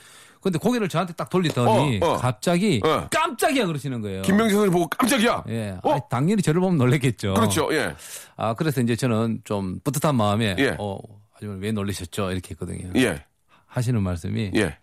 근데 0.41 0.57
고개를 0.57 0.87
저한테 0.87 1.13
딱 1.13 1.29
돌리더니 1.29 1.99
어, 2.01 2.11
어. 2.11 2.17
갑자기 2.17 2.81
어. 2.83 3.07
깜짝이야 3.09 3.65
그러시는 3.65 4.01
거예요. 4.01 4.21
김명지 4.21 4.55
선수 4.55 4.71
보고 4.71 4.87
깜짝이야! 4.87 5.43
예. 5.49 5.77
어? 5.83 5.91
아니, 5.91 6.01
당연히 6.09 6.41
저를 6.41 6.61
보면 6.61 6.77
놀랬겠죠. 6.77 7.33
그렇죠, 7.33 7.69
예. 7.73 7.93
아, 8.37 8.53
그래서 8.53 8.81
이제 8.81 8.95
저는 8.95 9.41
좀 9.43 9.79
뿌듯한 9.83 10.15
마음에 10.15 10.55
예. 10.57 10.75
어, 10.79 10.97
아주머니 11.35 11.59
왜 11.61 11.71
놀라셨죠? 11.71 12.31
이렇게 12.31 12.51
했거든요. 12.51 12.91
예, 12.95 13.23
하시는 13.65 14.01
말씀이 14.01 14.51
예, 14.55 14.77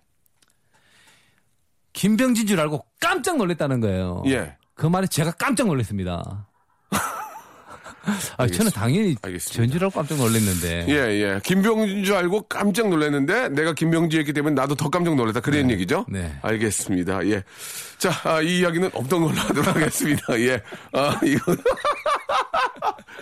김병진 1.95 2.47
줄 2.47 2.61
알고 2.61 2.85
깜짝 3.01 3.39
놀랐다는 3.39 3.81
거예요. 3.81 4.23
예. 4.27 4.57
그 4.75 4.87
말에 4.87 5.07
제가 5.07 5.31
깜짝 5.33 5.69
놀랐습니다. 5.69 6.47
아, 8.37 8.47
저는 8.47 8.71
당연히 8.73 9.17
알겠습니다. 9.23 9.63
전주라고 9.63 9.93
깜짝 9.95 10.19
놀랐는데. 10.19 10.87
예, 10.89 10.95
예. 10.95 11.41
김병진 11.43 12.05
줄 12.05 12.15
알고 12.15 12.43
깜짝 12.43 12.89
놀랐는데 12.89 13.49
내가 13.51 13.73
김병지였기 13.73 14.33
때문에 14.33 14.55
나도 14.55 14.75
더 14.75 14.89
깜짝 14.89 15.15
놀랐다. 15.17 15.41
그런 15.41 15.71
얘기죠? 15.71 16.05
네. 16.09 16.33
알겠습니다. 16.43 17.27
예. 17.29 17.43
자, 17.99 18.11
아, 18.25 18.41
이 18.43 18.61
이야기는 18.61 18.91
없던 18.93 19.21
걸로 19.23 19.35
하도록 19.35 19.67
하겠습니다. 19.75 20.23
예. 20.41 20.61
아, 20.93 21.19
이거. 21.25 21.55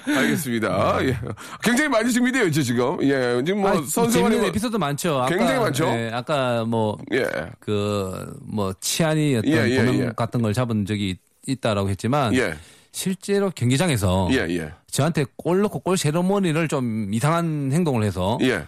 알겠습니다. 0.06 0.98
예. 1.04 1.18
굉장히 1.62 1.88
많이 1.88 2.12
준비되어 2.12 2.44
있죠, 2.46 2.62
지금. 2.62 2.98
예. 3.02 3.42
지금 3.44 3.60
뭐 3.62 3.70
아, 3.70 3.74
선수가 3.74 4.10
재밌는 4.10 4.44
에피소드 4.46 4.76
많죠. 4.76 5.22
아까, 5.22 5.28
굉장히 5.34 5.60
많죠? 5.60 5.86
예, 5.86 6.10
아까 6.12 6.64
뭐, 6.64 6.98
예. 7.12 7.24
그, 7.60 8.36
뭐, 8.42 8.74
치안이 8.80 9.36
어떤 9.36 9.50
예, 9.50 9.56
예, 9.70 10.00
예. 10.00 10.10
같은 10.16 10.42
걸 10.42 10.52
잡은 10.52 10.84
적이 10.84 11.10
있- 11.10 11.20
있다라고 11.46 11.88
했지만. 11.90 12.34
예. 12.34 12.54
실제로 12.94 13.50
경기장에서. 13.50 14.28
예, 14.30 14.36
예. 14.56 14.72
저한테 14.88 15.26
골 15.36 15.62
넣고 15.62 15.80
골 15.80 15.98
세레모니를 15.98 16.68
좀 16.68 17.12
이상한 17.12 17.70
행동을 17.72 18.04
해서. 18.04 18.38
예. 18.42 18.64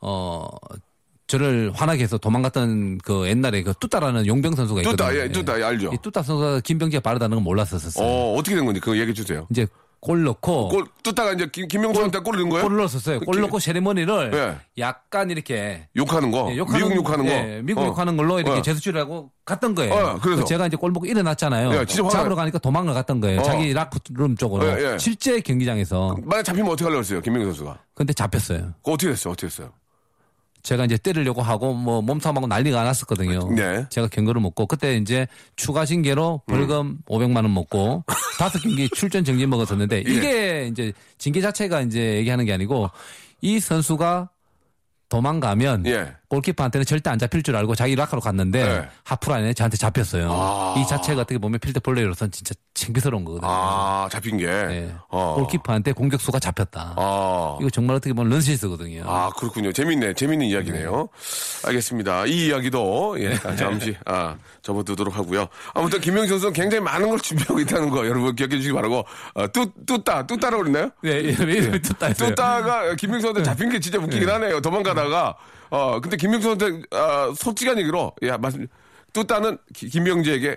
어, 0.00 0.48
저를 1.26 1.70
화나게 1.74 2.02
해서 2.02 2.16
도망갔던 2.16 2.98
그 3.04 3.28
옛날에 3.28 3.62
그 3.62 3.74
뚜따라는 3.78 4.26
용병 4.26 4.54
선수가 4.54 4.80
있거든요. 4.80 5.10
뚜따, 5.10 5.22
예, 5.22 5.30
뚜따, 5.30 5.60
예, 5.60 5.64
알죠. 5.64 5.90
이 5.92 5.98
뚜따 6.00 6.22
선수가 6.22 6.60
김병지가 6.60 7.02
빠르다는 7.02 7.36
건 7.36 7.44
몰랐었어요. 7.44 8.02
어, 8.02 8.34
어떻게 8.34 8.56
된 8.56 8.64
건지 8.64 8.80
그거 8.80 8.96
얘기해 8.96 9.12
주세요. 9.12 9.46
이제 9.50 9.66
골 10.00 10.22
넣고 10.22 10.68
골, 10.68 10.86
뚜따가 11.02 11.32
이제 11.32 11.48
김, 11.52 11.66
김명수한테 11.66 12.20
골을 12.20 12.40
넣은 12.40 12.50
거예요? 12.50 12.64
골을 12.64 12.78
넣었었어요. 12.78 13.20
골그 13.20 13.40
넣고 13.40 13.58
세레머니를 13.58 14.30
예. 14.32 14.56
약간 14.80 15.30
이렇게 15.30 15.88
욕하는 15.96 16.30
거. 16.30 16.48
예, 16.52 16.56
욕하는, 16.56 16.78
미국 16.88 16.96
욕하는 16.96 17.26
거. 17.26 17.30
예, 17.32 17.60
미국 17.64 17.82
어. 17.82 17.86
욕하는 17.86 18.16
걸로 18.16 18.38
이렇게 18.38 18.58
어. 18.58 18.62
제수치라고 18.62 19.32
갔던 19.44 19.74
거예요. 19.74 19.92
어, 19.92 20.18
그래서? 20.20 20.44
제가 20.44 20.68
이제 20.68 20.76
골 20.76 20.92
먹고 20.92 21.06
일어났잖아요. 21.06 21.80
예, 21.80 21.84
진짜 21.84 22.08
잡으러 22.08 22.36
가니까 22.36 22.58
도망을 22.58 22.94
갔던 22.94 23.20
거예요. 23.20 23.40
어. 23.40 23.42
자기 23.42 23.72
라크룸 23.72 24.36
쪽으로. 24.36 24.66
예, 24.66 24.92
예. 24.94 24.98
실제 24.98 25.40
경기장에서. 25.40 26.16
만약 26.22 26.44
잡히면 26.44 26.70
어떻게 26.70 26.84
하려고 26.84 27.00
했어요, 27.00 27.20
김명수 27.20 27.46
선수가? 27.46 27.78
근데 27.94 28.12
잡혔어요. 28.12 28.74
어떻게 28.84 29.08
됐어요? 29.08 29.32
어떻게 29.32 29.48
됐어요? 29.48 29.72
제가 30.68 30.84
이제 30.84 30.98
때리려고 30.98 31.40
하고 31.40 31.72
뭐 31.72 32.02
몸싸움하고 32.02 32.46
난리가 32.46 32.84
났었거든요. 32.84 33.54
네. 33.54 33.86
제가 33.88 34.06
경고를 34.08 34.42
먹고 34.42 34.66
그때 34.66 34.98
이제 34.98 35.26
추가 35.56 35.86
징계로 35.86 36.42
벌금 36.46 36.98
500만 37.06 37.36
원 37.36 37.54
먹고 37.54 38.04
다섯 38.38 38.58
경기 38.58 38.86
출전 38.94 39.24
정지 39.24 39.46
먹었었는데 39.46 40.04
예. 40.06 40.10
이게 40.10 40.68
이제 40.70 40.92
징계 41.16 41.40
자체가 41.40 41.80
이제 41.80 42.16
얘기하는 42.16 42.44
게 42.44 42.52
아니고 42.52 42.90
이 43.40 43.60
선수가 43.60 44.28
도망가면 45.08 45.86
예. 45.86 46.14
골키퍼한테는 46.28 46.84
절대 46.84 47.08
안 47.08 47.18
잡힐 47.18 47.42
줄 47.42 47.56
알고 47.56 47.74
자기 47.74 47.96
락커로 47.96 48.20
갔는데 48.20 48.62
네. 48.62 48.88
하프라인에 49.04 49.54
저한테 49.54 49.78
잡혔어요. 49.78 50.30
아. 50.30 50.74
이 50.76 50.86
자체가 50.86 51.22
어떻게 51.22 51.38
보면 51.38 51.58
필드 51.58 51.80
볼레이로서는 51.80 52.30
진짜 52.30 52.54
창피스러운 52.74 53.24
거거든요. 53.24 53.50
아, 53.50 54.08
잡힌 54.12 54.36
게. 54.36 54.46
네. 54.46 54.94
어. 55.08 55.36
골키퍼한테 55.36 55.92
공격수가 55.92 56.38
잡혔다. 56.38 56.94
아. 56.96 57.56
이거 57.60 57.70
정말 57.70 57.96
어떻게 57.96 58.12
보면 58.12 58.30
런시스거든요. 58.30 59.04
아, 59.06 59.30
그렇군요. 59.38 59.72
재밌네. 59.72 60.12
재밌는 60.12 60.46
이야기네요. 60.48 61.08
알겠습니다. 61.64 62.26
이 62.26 62.48
이야기도, 62.48 63.16
예, 63.20 63.30
네. 63.30 63.56
잠시, 63.56 63.96
아, 64.04 64.36
접어두도록 64.60 65.16
하고요. 65.16 65.48
아무튼 65.72 65.98
김명희 66.00 66.28
선수는 66.28 66.52
굉장히 66.52 66.84
많은 66.84 67.08
걸 67.08 67.18
준비하고 67.18 67.58
있다는 67.60 67.88
거 67.88 68.06
여러분 68.06 68.36
기억해 68.36 68.56
주시기 68.56 68.74
바라고, 68.74 69.06
어, 69.32 69.50
뚜, 69.50 69.72
뚜따, 69.86 70.26
뚜따라고 70.26 70.64
그랬나요? 70.64 70.90
네, 71.02 71.24
예, 71.24 71.80
뚜따? 71.80 72.12
뚜따가 72.12 72.94
김명희 72.96 73.22
선수한테 73.22 73.42
잡힌 73.44 73.70
게 73.70 73.80
진짜 73.80 73.98
웃기긴 73.98 74.28
하네요. 74.28 74.60
도망가 74.60 74.92
다가, 75.02 75.36
어, 75.70 76.00
근데 76.00 76.16
김명희 76.16 76.42
선수한테, 76.42 76.82
아, 76.90 77.32
솔직한 77.36 77.78
얘기로, 77.78 78.12
예, 78.22 78.32
말씀, 78.36 78.66
뚜따는 79.12 79.58
기- 79.74 79.88
김명지에게 79.88 80.56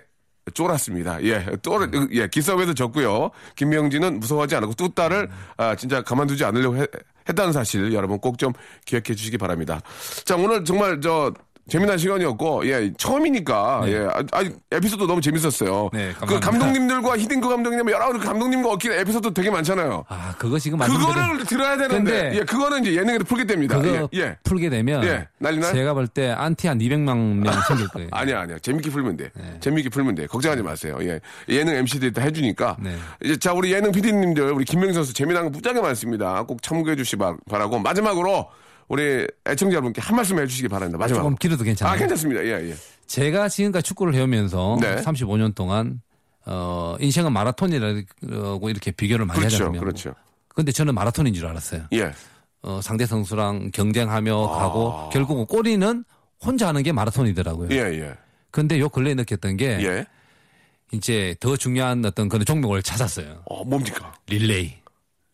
쫄았습니다. 0.54 1.22
예, 1.24 1.46
쫄, 1.62 1.90
예, 2.12 2.26
기싸움에서 2.28 2.74
졌고요. 2.74 3.30
김명지는 3.56 4.18
무서워하지 4.20 4.56
않았고 4.56 4.74
뚜따를 4.74 5.30
아, 5.56 5.76
진짜 5.76 6.02
가만두지 6.02 6.44
않으려고 6.44 6.76
해- 6.76 6.86
했다는 7.28 7.52
사실 7.52 7.92
여러분 7.92 8.18
꼭 8.18 8.36
좀 8.38 8.52
기억해 8.84 9.14
주시기 9.14 9.38
바랍니다. 9.38 9.80
자, 10.24 10.34
오늘 10.36 10.64
정말 10.64 11.00
저 11.00 11.32
재미난 11.68 11.96
시간이었고, 11.96 12.66
예, 12.66 12.92
처음이니까, 12.98 13.82
예, 13.86 13.98
아, 14.10 14.22
아, 14.32 14.42
에피소드 14.72 15.04
너무 15.04 15.20
재밌었어요. 15.20 15.90
네, 15.92 16.12
그 16.14 16.26
감사합니다. 16.26 16.50
감독님들과 16.50 17.18
히딩크 17.18 17.48
감독님, 17.48 17.88
여러 17.90 18.12
가지 18.12 18.26
감독님과 18.26 18.70
얽힌 18.72 18.92
에피소드 18.92 19.32
되게 19.32 19.48
많잖아요. 19.48 20.04
아, 20.08 20.34
그거 20.38 20.58
지금 20.58 20.78
그거를 20.80 21.44
들어야 21.46 21.76
되는데, 21.76 22.32
예, 22.34 22.40
그거는 22.40 22.82
이제 22.82 22.96
예능에서 22.96 23.24
풀게 23.24 23.44
됩니다. 23.44 23.78
그거 23.80 24.08
예, 24.12 24.18
예. 24.18 24.36
풀게 24.42 24.70
되면 24.70 25.04
예, 25.04 25.28
난리 25.38 25.58
나요? 25.58 25.72
제가 25.72 25.94
볼 25.94 26.08
때 26.08 26.30
안티 26.30 26.66
한 26.66 26.78
200만 26.78 27.16
명 27.36 27.54
생길 27.68 27.86
거예요. 27.88 28.08
아니야, 28.12 28.40
아니야. 28.40 28.58
재밌게 28.58 28.90
풀면 28.90 29.16
돼. 29.16 29.30
네. 29.34 29.56
재밌게 29.60 29.88
풀면 29.90 30.16
돼. 30.16 30.26
걱정하지 30.26 30.62
마세요. 30.62 30.98
예. 31.02 31.20
예능 31.48 31.74
MC들이 31.76 32.12
다 32.12 32.22
해주니까. 32.22 32.76
네. 32.80 32.96
이제 33.22 33.36
자, 33.36 33.52
우리 33.52 33.72
예능 33.72 33.92
PD님들, 33.92 34.50
우리 34.52 34.64
김명희 34.64 34.92
선수 34.92 35.14
재미난 35.14 35.44
거 35.44 35.50
무지하게 35.50 35.80
많습니다. 35.80 36.42
꼭 36.42 36.60
참고해 36.62 36.96
주시기 36.96 37.16
바- 37.18 37.36
바라고. 37.48 37.78
마지막으로 37.78 38.48
우리 38.88 39.26
애청자 39.46 39.74
여러분께 39.74 40.00
한 40.00 40.16
말씀 40.16 40.38
해주시기 40.38 40.68
바랍니다. 40.68 40.98
마지막으로. 40.98 41.24
조금 41.24 41.36
길어도 41.36 41.64
괜찮아요. 41.64 41.94
아, 41.94 41.98
괜찮습니다. 41.98 42.44
예, 42.44 42.70
예. 42.70 42.74
제가 43.06 43.48
지금까지 43.48 43.86
축구를 43.88 44.14
해오면서 44.14 44.78
네. 44.80 44.96
35년 44.96 45.54
동안 45.54 46.00
어, 46.44 46.96
인생은 47.00 47.32
마라톤이라고 47.32 48.70
이렇게 48.70 48.90
비교를 48.90 49.26
많이 49.26 49.38
그렇죠, 49.40 49.64
하잖아요. 49.64 49.80
그렇죠. 49.80 50.14
근데 50.48 50.72
저는 50.72 50.94
마라톤인 50.94 51.34
줄 51.34 51.46
알았어요. 51.46 51.84
예. 51.92 52.12
어, 52.62 52.80
상대 52.82 53.06
선수랑 53.06 53.70
경쟁하며 53.72 54.46
아. 54.48 54.58
가고 54.58 55.08
결국은 55.10 55.46
꼬리는 55.46 56.04
혼자 56.44 56.68
하는 56.68 56.82
게 56.82 56.92
마라톤이더라고요. 56.92 57.68
예, 57.72 57.76
예. 58.00 58.14
근데 58.50 58.78
요 58.78 58.88
근래에 58.88 59.14
느꼈던 59.14 59.56
게 59.56 59.78
예. 59.80 60.06
이제 60.92 61.34
더 61.40 61.56
중요한 61.56 62.04
어떤 62.04 62.28
그런 62.28 62.44
종목을 62.44 62.82
찾았어요. 62.82 63.42
어, 63.46 63.64
뭡니까? 63.64 64.12
릴레이. 64.26 64.74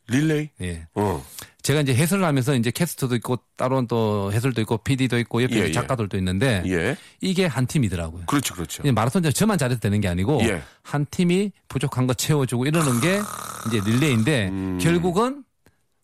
릴레이? 0.06 0.50
예. 0.62 0.86
어. 0.94 1.24
제가 1.62 1.80
이제 1.80 1.94
해설을 1.94 2.24
하면서 2.24 2.54
이제 2.54 2.70
캐스터도 2.70 3.16
있고 3.16 3.38
따로 3.56 3.84
또 3.86 4.32
해설도 4.32 4.60
있고 4.62 4.78
PD도 4.78 5.18
있고 5.18 5.42
옆에 5.42 5.56
예, 5.56 5.64
예. 5.64 5.72
작가들도 5.72 6.16
있는데 6.18 6.62
예. 6.66 6.96
이게 7.20 7.46
한 7.46 7.66
팀이더라고요. 7.66 8.26
그렇죠, 8.26 8.54
그렇죠. 8.54 8.82
마라톤 8.92 9.22
저만 9.22 9.58
잘해도 9.58 9.80
되는 9.80 10.00
게 10.00 10.08
아니고 10.08 10.40
예. 10.42 10.62
한 10.82 11.06
팀이 11.10 11.52
부족한 11.68 12.06
거 12.06 12.14
채워주고 12.14 12.66
이러는 12.66 13.00
게 13.00 13.20
이제 13.66 13.80
릴레이인데 13.84 14.48
음. 14.48 14.78
결국은 14.80 15.44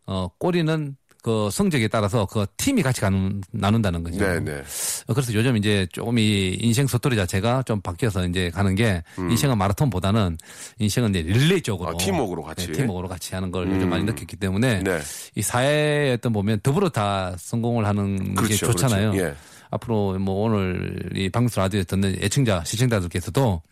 어 0.07 0.29
꼬리는 0.39 0.97
그 1.25 1.49
성적에 1.51 1.89
따라서 1.89 2.27
그 2.27 2.45
팀이 2.59 2.83
같이 2.83 3.01
가는, 3.01 3.41
나눈다는 3.51 4.05
거죠. 4.05 4.19
네, 4.19 4.39
네. 4.41 4.63
어, 5.07 5.15
그래서 5.15 5.33
요즘 5.33 5.57
이제 5.57 5.87
조금 5.91 6.19
이 6.19 6.55
인생 6.61 6.87
스토리 6.87 7.17
자체가 7.17 7.63
좀 7.63 7.81
바뀌어서 7.81 8.27
이제 8.27 8.51
가는 8.51 8.75
게 8.75 9.03
인생은 9.17 9.57
마라톤보다는 9.57 10.37
인생은 10.81 11.15
이제 11.15 11.23
릴레이 11.23 11.63
쪽으로 11.63 11.89
음. 11.89 11.95
아, 11.95 11.97
팀워크로 11.97 12.43
같이. 12.43 12.67
네, 12.67 12.73
팀워크로 12.75 13.09
같이 13.09 13.35
하는 13.35 13.51
걸 13.51 13.67
요즘 13.69 13.85
음. 13.85 13.89
많이 13.89 14.05
느꼈기 14.05 14.37
때문에 14.37 14.83
네. 14.83 15.01
이 15.35 15.41
사회에 15.41 16.13
어떤 16.13 16.35
보면 16.35 16.61
더불어 16.63 16.91
다 16.91 17.35
성공을 17.39 17.87
하는 17.87 18.35
게 18.35 18.35
그렇죠, 18.35 18.67
좋잖아요. 18.67 19.13
그렇죠. 19.13 19.27
예. 19.27 19.35
앞으로 19.71 20.19
뭐 20.19 20.45
오늘 20.45 21.11
이 21.17 21.31
방송 21.31 21.63
라디오에 21.63 21.85
듣는 21.85 22.19
애청자 22.21 22.63
시청자들께서도 22.65 23.63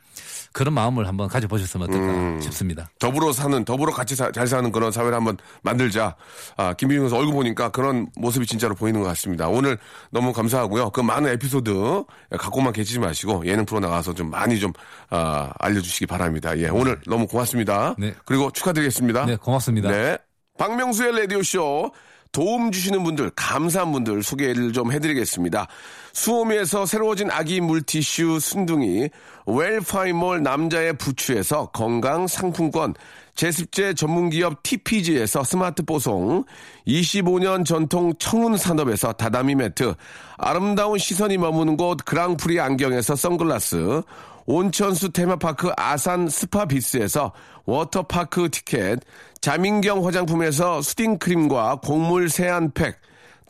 그런 0.52 0.74
마음을 0.74 1.08
한번 1.08 1.28
가져보셨으면 1.28 1.88
어떨까 1.88 2.06
음. 2.12 2.40
싶습니다. 2.40 2.90
더불어 2.98 3.32
사는, 3.32 3.64
더불어 3.64 3.92
같이 3.92 4.14
사- 4.14 4.30
잘 4.32 4.46
사는 4.46 4.70
그런 4.70 4.92
사회를 4.92 5.14
한번 5.14 5.36
만들자. 5.62 6.14
아, 6.56 6.74
김민경 6.74 7.04
선수 7.08 7.16
얼굴 7.16 7.34
보니까 7.34 7.70
그런 7.70 8.08
모습이 8.16 8.46
진짜로 8.46 8.74
보이는 8.74 9.00
것 9.00 9.06
같습니다. 9.08 9.48
오늘 9.48 9.78
너무 10.10 10.32
감사하고요. 10.32 10.90
그 10.90 11.00
많은 11.00 11.30
에피소드 11.32 12.04
갖고만 12.38 12.72
계시지 12.72 12.98
마시고 12.98 13.46
예능 13.46 13.64
프로 13.64 13.80
나가서 13.80 14.14
좀 14.14 14.30
많이 14.30 14.60
좀, 14.60 14.72
아, 15.10 15.50
알려주시기 15.58 16.06
바랍니다. 16.06 16.56
예, 16.58 16.68
오늘 16.68 17.00
너무 17.06 17.26
고맙습니다. 17.26 17.94
네. 17.98 18.14
그리고 18.24 18.50
축하드리겠습니다. 18.50 19.26
네, 19.26 19.36
고맙습니다. 19.36 19.90
네. 19.90 20.18
박명수의 20.58 21.18
라디오쇼 21.18 21.92
도움 22.32 22.72
주시는 22.72 23.04
분들, 23.04 23.30
감사한 23.36 23.92
분들 23.92 24.22
소개를 24.22 24.72
좀 24.72 24.90
해드리겠습니다. 24.90 25.68
수오미에서 26.14 26.86
새로워진 26.86 27.30
아기 27.30 27.60
물티슈 27.60 28.40
순둥이, 28.40 29.10
웰파이몰 29.44 30.42
남자의 30.42 30.96
부추에서 30.96 31.66
건강 31.66 32.26
상품권, 32.26 32.94
제습제 33.34 33.92
전문기업 33.94 34.62
TPG에서 34.62 35.44
스마트 35.44 35.82
뽀송, 35.82 36.44
25년 36.86 37.66
전통 37.66 38.14
청운 38.18 38.56
산업에서 38.56 39.12
다다미 39.12 39.54
매트, 39.54 39.94
아름다운 40.38 40.98
시선이 40.98 41.36
머무는 41.36 41.76
곳 41.76 41.98
그랑프리 42.04 42.58
안경에서 42.60 43.14
선글라스, 43.14 44.02
온천수 44.46 45.10
테마파크 45.12 45.70
아산 45.76 46.28
스파비스에서 46.28 47.32
워터파크 47.64 48.48
티켓, 48.50 49.00
자민경 49.42 50.06
화장품에서 50.06 50.80
수딩크림과 50.82 51.80
곡물 51.82 52.28
세안팩, 52.28 52.94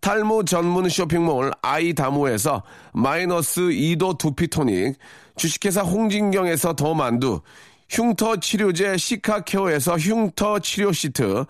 탈모 0.00 0.44
전문 0.44 0.88
쇼핑몰 0.88 1.52
아이다모에서 1.60 2.62
마이너스 2.94 3.60
2도 3.60 4.16
두피토닉, 4.16 4.96
주식회사 5.36 5.82
홍진경에서 5.82 6.76
더 6.76 6.94
만두, 6.94 7.42
흉터 7.90 8.36
치료제 8.36 8.96
시카케어에서 8.96 9.98
흉터 9.98 10.60
치료 10.60 10.92
시트, 10.92 11.44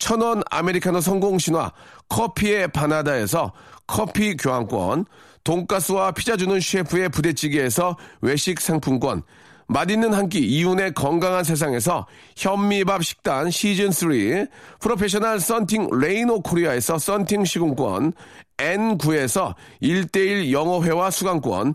천원 0.00 0.42
아메리카노 0.50 1.00
성공 1.00 1.38
신화 1.38 1.70
커피에 2.08 2.72
반하다에서 2.72 3.52
커피 3.86 4.36
교환권, 4.36 5.04
돈가스와 5.44 6.10
피자 6.10 6.36
주는 6.36 6.58
셰프의 6.58 7.10
부대찌개에서 7.10 7.96
외식 8.22 8.60
상품권, 8.60 9.22
맛있는 9.66 10.12
한 10.12 10.28
끼 10.28 10.40
이윤의 10.40 10.94
건강한 10.94 11.44
세상에서 11.44 12.06
현미밥 12.36 13.04
식단 13.04 13.50
시즌 13.50 13.90
3 13.92 14.46
프로페셔널 14.80 15.40
썬팅 15.40 15.88
레이노 15.98 16.42
코리아에서 16.42 16.98
썬팅 16.98 17.44
시공권 17.44 18.12
N9에서 18.56 19.54
1대1 19.82 20.52
영어회화 20.52 21.10
수강권 21.10 21.74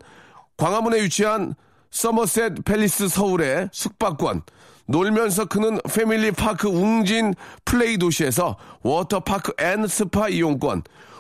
광화문에 0.58 1.02
위치한 1.04 1.56
서머셋 1.92 2.64
팰리스 2.66 3.08
서울의 3.08 3.70
숙박권 3.72 4.44
놀면서 4.88 5.46
크는 5.46 5.80
패밀리 5.94 6.32
파크 6.32 6.68
웅진 6.68 7.36
플레이 7.66 7.98
도시에서 7.98 8.58
워터파크 8.82 9.54
and 9.60 9.88
스파 9.88 10.30
이용권 10.30 10.84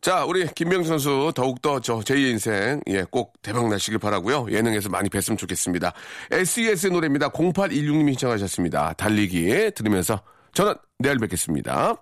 자, 0.00 0.24
우리 0.24 0.46
김병 0.46 0.84
선수 0.84 1.30
더욱더 1.34 1.78
저 1.80 1.98
제2의 1.98 2.30
인생 2.30 2.80
예, 2.88 3.04
꼭 3.10 3.34
대박 3.42 3.68
나시길 3.68 3.98
바라고요. 3.98 4.46
예능에서 4.50 4.88
많이 4.88 5.10
뵀으면 5.10 5.36
좋겠습니다. 5.36 5.92
SES의 6.30 6.92
노래입니다. 6.92 7.28
0816님이 7.28 8.12
신청하셨습니다. 8.12 8.94
달리기 8.94 9.72
들으면서 9.74 10.22
저는 10.54 10.74
내일 10.98 11.18
뵙겠습니다. 11.18 11.96